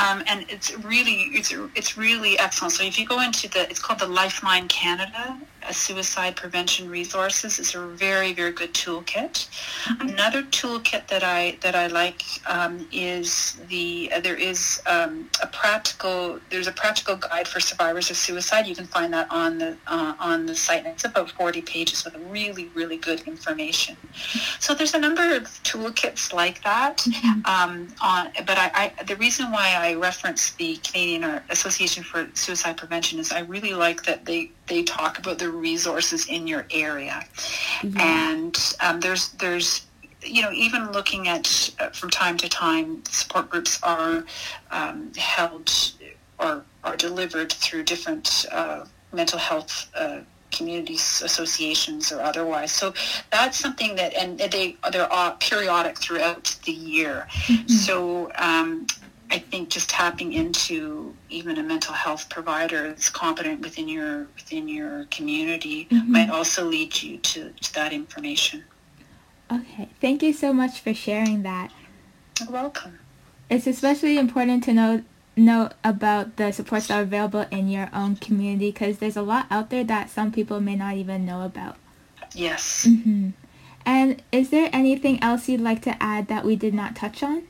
um, 0.00 0.22
and 0.26 0.46
it's 0.48 0.76
really, 0.78 1.30
it's 1.32 1.52
it's 1.74 1.96
really 1.96 2.38
excellent. 2.38 2.72
So 2.72 2.84
if 2.84 2.98
you 2.98 3.06
go 3.06 3.20
into 3.20 3.48
the, 3.48 3.68
it's 3.70 3.80
called 3.80 4.00
the 4.00 4.06
Lifeline 4.06 4.68
Canada, 4.68 5.38
a 5.68 5.74
suicide 5.74 6.36
prevention 6.36 6.88
resources. 6.88 7.58
It's 7.58 7.74
a 7.74 7.86
very 7.86 8.32
very 8.32 8.52
good 8.52 8.72
toolkit. 8.72 9.48
Mm-hmm. 9.84 10.08
Another 10.08 10.42
toolkit 10.42 11.06
that 11.08 11.22
I 11.22 11.58
that 11.60 11.74
I 11.74 11.86
like 11.86 12.22
um, 12.46 12.88
is 12.90 13.60
the 13.68 14.10
uh, 14.14 14.20
there 14.20 14.36
is 14.36 14.80
um, 14.86 15.28
a 15.42 15.46
practical 15.46 16.40
there's 16.50 16.66
a 16.66 16.72
practical 16.72 17.16
guide 17.16 17.46
for 17.46 17.60
survivors 17.60 18.10
of 18.10 18.16
suicide. 18.16 18.66
You 18.66 18.74
can 18.74 18.86
find 18.86 19.12
that 19.12 19.30
on 19.30 19.58
the 19.58 19.76
uh, 19.86 20.14
on 20.18 20.46
the 20.46 20.54
site. 20.54 20.84
And 20.84 20.94
it's 20.94 21.04
about 21.04 21.30
40 21.30 21.62
pages 21.62 22.04
with 22.04 22.14
a 22.14 22.18
really 22.18 22.39
really, 22.40 22.66
really 22.74 22.96
good 22.96 23.20
information. 23.26 23.96
So 24.58 24.74
there's 24.74 24.94
a 24.94 24.98
number 24.98 25.26
of 25.34 25.44
toolkits 25.62 26.32
like 26.32 26.62
that. 26.64 26.98
Mm-hmm. 26.98 27.40
Um, 27.54 27.72
on, 28.00 28.30
but 28.46 28.56
I, 28.58 28.92
I, 28.98 29.02
the 29.04 29.16
reason 29.16 29.52
why 29.52 29.74
I 29.76 29.94
reference 29.94 30.52
the 30.52 30.76
Canadian 30.76 31.24
Association 31.50 32.02
for 32.02 32.28
Suicide 32.34 32.76
Prevention 32.76 33.18
is 33.18 33.32
I 33.32 33.40
really 33.40 33.74
like 33.74 34.02
that 34.04 34.24
they, 34.24 34.50
they 34.66 34.82
talk 34.82 35.18
about 35.18 35.38
the 35.38 35.50
resources 35.50 36.26
in 36.28 36.46
your 36.46 36.66
area. 36.70 37.24
Yeah. 37.82 38.30
And 38.30 38.56
um, 38.80 39.00
there's, 39.00 39.30
there's 39.42 39.86
you 40.22 40.42
know, 40.42 40.52
even 40.52 40.92
looking 40.92 41.28
at 41.28 41.70
uh, 41.78 41.88
from 41.90 42.10
time 42.10 42.36
to 42.38 42.48
time, 42.48 43.02
support 43.06 43.48
groups 43.48 43.78
are 43.82 44.24
um, 44.70 45.12
held 45.16 45.70
or 46.38 46.64
are 46.84 46.96
delivered 46.96 47.52
through 47.52 47.84
different 47.84 48.46
uh, 48.52 48.84
mental 49.12 49.38
health 49.38 49.90
uh, 49.94 50.20
communities 50.50 51.22
associations 51.24 52.12
or 52.12 52.20
otherwise 52.20 52.72
so 52.72 52.92
that's 53.30 53.58
something 53.58 53.94
that 53.96 54.14
and 54.14 54.38
they 54.38 54.76
they're 54.92 55.08
periodic 55.40 55.98
throughout 55.98 56.56
the 56.64 56.72
year 56.72 57.26
mm-hmm. 57.46 57.66
so 57.68 58.30
um, 58.36 58.86
I 59.30 59.38
think 59.38 59.68
just 59.68 59.88
tapping 59.88 60.32
into 60.32 61.14
even 61.28 61.56
a 61.58 61.62
mental 61.62 61.94
health 61.94 62.28
provider 62.28 62.88
that's 62.88 63.08
competent 63.08 63.60
within 63.60 63.88
your 63.88 64.26
within 64.34 64.68
your 64.68 65.04
community 65.04 65.86
mm-hmm. 65.90 66.12
might 66.12 66.30
also 66.30 66.64
lead 66.64 67.00
you 67.00 67.18
to, 67.18 67.50
to 67.50 67.74
that 67.74 67.92
information. 67.92 68.64
Okay, 69.52 69.88
thank 70.00 70.22
you 70.22 70.32
so 70.32 70.52
much 70.52 70.80
for 70.80 70.94
sharing 70.94 71.42
that. 71.42 71.70
You're 72.40 72.50
welcome. 72.50 72.98
It's 73.48 73.66
especially 73.66 74.18
important 74.18 74.64
to 74.64 74.72
know 74.72 75.04
know 75.40 75.70
about 75.82 76.36
the 76.36 76.52
supports 76.52 76.88
that 76.88 76.98
are 76.98 77.02
available 77.02 77.46
in 77.50 77.68
your 77.68 77.88
own 77.92 78.16
community 78.16 78.70
because 78.70 78.98
there's 78.98 79.16
a 79.16 79.22
lot 79.22 79.46
out 79.50 79.70
there 79.70 79.84
that 79.84 80.10
some 80.10 80.30
people 80.32 80.60
may 80.60 80.76
not 80.76 80.94
even 80.96 81.24
know 81.24 81.44
about. 81.44 81.76
Yes. 82.34 82.86
Mm-hmm. 82.88 83.30
And 83.86 84.22
is 84.30 84.50
there 84.50 84.68
anything 84.72 85.22
else 85.22 85.48
you'd 85.48 85.60
like 85.60 85.82
to 85.82 86.02
add 86.02 86.28
that 86.28 86.44
we 86.44 86.56
did 86.56 86.74
not 86.74 86.94
touch 86.94 87.22
on? 87.22 87.44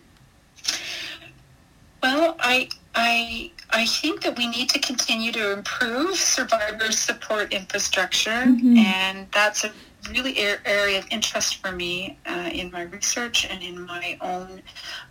Well, 2.03 2.37
I 2.41 2.69
I 2.95 3.51
I 3.71 3.85
think 3.85 4.23
that 4.23 4.39
we 4.39 4.49
need 4.49 4.69
to 4.71 4.79
continue 4.79 5.33
to 5.33 5.53
improve 5.53 6.17
survivor 6.17 6.93
support 6.93 7.53
infrastructure, 7.53 8.31
mm-hmm. 8.31 8.79
and 8.79 9.27
that's 9.33 9.65
a 9.65 9.73
really 10.09 10.39
area 10.65 10.99
of 10.99 11.07
interest 11.11 11.57
for 11.57 11.73
me 11.73 12.19
uh, 12.27 12.49
in 12.53 12.71
my 12.71 12.83
research 12.83 13.47
and 13.51 13.63
in 13.63 13.85
my 13.85 14.17
own 14.23 14.63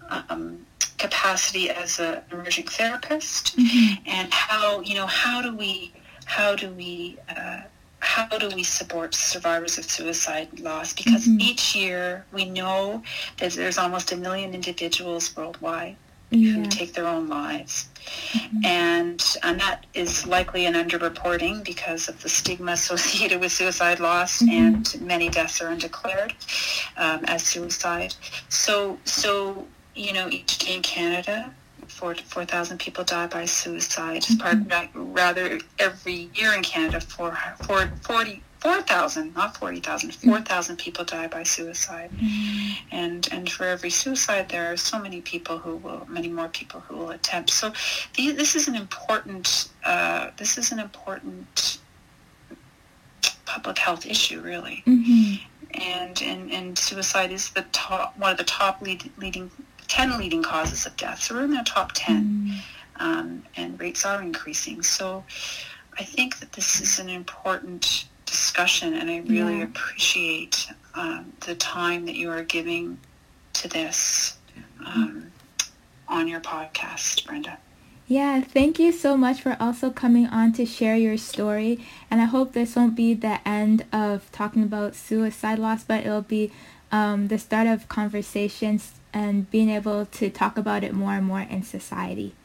um, 0.10 0.66
capacity 1.00 1.70
as 1.70 2.00
an 2.00 2.22
emerging 2.32 2.68
therapist 2.68 3.58
mm-hmm. 3.58 3.96
and 4.06 4.32
how 4.32 4.82
you 4.82 4.94
know 4.94 5.08
how 5.08 5.42
do 5.42 5.56
we 5.56 5.92
how 6.26 6.56
do 6.56 6.70
we 6.72 7.18
uh, 7.36 7.62
how 8.02 8.28
do 8.38 8.50
we 8.56 8.64
support 8.64 9.16
survivors 9.16 9.78
of 9.78 9.86
suicide 9.86 10.60
loss 10.60 10.94
because 10.94 11.26
mm-hmm. 11.26 11.42
each 11.42 11.76
year 11.76 12.26
we 12.32 12.46
know 12.46 13.02
that 13.38 13.54
there's 13.54 13.78
almost 13.78 14.12
a 14.12 14.18
million 14.18 14.54
individuals 14.54 15.36
worldwide 15.36 15.96
yeah. 16.32 16.54
who 16.54 16.66
take 16.68 16.94
their 16.94 17.08
own 17.08 17.28
lives 17.28 17.90
mm-hmm. 18.32 18.66
and 18.66 19.36
and 19.44 19.60
that 19.60 19.86
is 19.94 20.28
likely 20.28 20.66
an 20.66 20.76
underreporting 20.76 21.64
because 21.64 22.08
of 22.08 22.22
the 22.22 22.30
stigma 22.30 22.72
associated 22.80 23.40
with 23.40 23.52
suicide 23.52 24.00
loss 24.00 24.42
mm-hmm. 24.42 24.66
and 24.66 25.02
many 25.02 25.30
deaths 25.30 25.62
are 25.62 25.70
undeclared 25.70 26.34
um, 26.98 27.24
as 27.26 27.44
suicide 27.44 28.14
so 28.50 28.98
so 29.06 29.66
you 30.00 30.14
know, 30.14 30.30
each 30.30 30.58
day 30.60 30.76
in 30.76 30.82
Canada, 30.82 31.54
4,000 31.88 32.78
people 32.80 33.04
die 33.04 33.28
by 33.28 33.46
suicide. 33.46 34.22
Mm-hmm. 34.22 34.68
Part, 34.68 34.90
rather, 34.94 35.60
every 35.78 36.30
year 36.34 36.54
in 36.54 36.64
Canada, 36.64 37.02
4, 37.02 37.38
4, 37.64 37.92
40, 38.02 38.42
4,000, 38.60 39.36
not 39.36 39.58
40,000, 39.58 40.12
mm-hmm. 40.12 40.30
4,000 40.30 40.78
people 40.78 41.04
die 41.04 41.28
by 41.28 41.44
suicide. 41.44 42.12
Mm-hmm. 42.16 42.96
And 42.96 43.28
and 43.32 43.52
for 43.52 43.66
every 43.66 43.90
suicide, 43.90 44.48
there 44.50 44.72
are 44.72 44.78
so 44.78 45.00
many 45.00 45.20
people 45.22 45.58
who 45.58 45.76
will, 45.78 46.06
many 46.08 46.30
more 46.30 46.48
people 46.48 46.80
who 46.80 46.96
will 46.96 47.10
attempt. 47.10 47.50
So 47.50 47.74
the, 48.16 48.32
this 48.32 48.56
is 48.56 48.68
an 48.70 48.76
important, 48.76 49.70
uh, 49.84 50.32
this 50.38 50.58
is 50.58 50.72
an 50.72 50.80
important 50.80 51.80
public 53.46 53.78
health 53.78 54.06
issue, 54.06 54.40
really. 54.42 54.84
Mm-hmm. 54.88 55.46
And, 55.72 56.22
and 56.22 56.52
and 56.52 56.78
suicide 56.78 57.32
is 57.32 57.52
the 57.52 57.66
top, 57.72 58.18
one 58.18 58.32
of 58.32 58.38
the 58.38 58.44
top 58.44 58.82
lead, 58.82 59.12
leading 59.18 59.52
10 59.90 60.18
leading 60.18 60.44
causes 60.44 60.86
of 60.86 60.96
death. 60.96 61.22
So 61.22 61.36
we're 61.36 61.44
in 61.44 61.52
the 61.52 61.64
top 61.66 61.92
10, 61.94 62.24
mm. 62.24 62.60
um, 62.98 63.44
and 63.58 63.80
rates 63.80 64.06
are 64.06 64.22
increasing. 64.22 64.82
So 64.82 65.26
I 65.98 66.04
think 66.04 66.40
that 66.40 66.54
this 66.54 66.80
is 66.80 67.00
an 67.00 67.10
important 67.10 68.06
discussion, 68.26 68.94
and 68.94 69.10
I 69.10 69.18
really 69.20 69.58
yeah. 69.58 69.64
appreciate 69.66 70.72
um, 70.94 71.34
the 71.42 71.56
time 71.56 72.06
that 72.06 72.16
you 72.16 72.30
are 72.30 72.44
giving 72.44 73.00
to 73.54 73.68
this 73.68 74.38
um, 74.86 75.32
on 76.08 76.28
your 76.28 76.40
podcast, 76.40 77.26
Brenda. 77.26 77.58
Yeah, 78.08 78.42
thank 78.42 78.80
you 78.80 78.92
so 78.92 79.16
much 79.18 79.42
for 79.42 79.56
also 79.60 79.92
coming 79.92 80.26
on 80.28 80.52
to 80.54 80.66
share 80.66 80.96
your 80.96 81.18
story. 81.18 81.86
And 82.10 82.22
I 82.22 82.26
hope 82.26 82.54
this 82.54 82.76
won't 82.76 82.96
be 82.96 83.14
the 83.14 83.40
end 83.48 83.86
of 83.94 84.32
talking 84.32 84.64
about 84.64 84.96
suicide 84.96 85.60
loss, 85.60 85.84
but 85.84 86.06
it'll 86.06 86.24
be 86.24 86.52
um, 86.92 87.28
the 87.28 87.38
start 87.38 87.68
of 87.68 87.88
conversations 87.88 88.94
and 89.14 89.50
being 89.50 89.70
able 89.70 90.06
to 90.06 90.30
talk 90.30 90.58
about 90.58 90.84
it 90.84 90.94
more 90.94 91.14
and 91.14 91.26
more 91.26 91.42
in 91.42 91.64
society. 91.64 92.36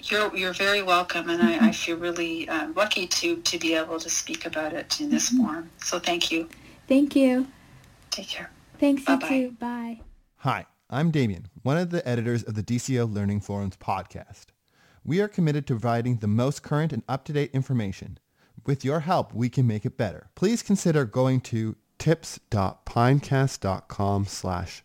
You're, 0.00 0.34
you're 0.34 0.52
very 0.52 0.82
welcome, 0.82 1.28
and 1.28 1.40
mm-hmm. 1.40 1.64
I, 1.64 1.68
I, 1.68 1.72
feel 1.72 1.96
really 1.96 2.48
uh, 2.48 2.68
lucky 2.74 3.06
to, 3.06 3.36
to 3.36 3.58
be 3.58 3.74
able 3.74 3.98
to 3.98 4.08
speak 4.08 4.46
about 4.46 4.72
it 4.72 5.00
in 5.00 5.10
this 5.10 5.30
mm-hmm. 5.30 5.44
forum. 5.44 5.70
So 5.78 5.98
thank 5.98 6.30
you. 6.30 6.48
Thank 6.86 7.14
you. 7.14 7.46
Take 8.10 8.28
care. 8.28 8.50
Thanks, 8.78 9.04
Bye-bye. 9.04 9.28
you 9.28 9.48
too. 9.48 9.56
Bye. 9.56 10.00
Hi, 10.38 10.66
I'm 10.88 11.10
Damien, 11.10 11.48
one 11.62 11.76
of 11.76 11.90
the 11.90 12.06
editors 12.08 12.42
of 12.44 12.54
the 12.54 12.62
DCO 12.62 13.12
Learning 13.12 13.40
Forums 13.40 13.76
podcast. 13.76 14.46
We 15.04 15.20
are 15.20 15.28
committed 15.28 15.66
to 15.66 15.74
providing 15.74 16.16
the 16.16 16.26
most 16.26 16.62
current 16.62 16.92
and 16.92 17.02
up-to-date 17.08 17.50
information. 17.52 18.18
With 18.64 18.84
your 18.84 19.00
help, 19.00 19.34
we 19.34 19.48
can 19.48 19.66
make 19.66 19.84
it 19.84 19.96
better. 19.96 20.28
Please 20.34 20.62
consider 20.62 21.04
going 21.04 21.40
to 21.42 21.76
tips.pinecast.com 21.98 24.26
slash 24.26 24.84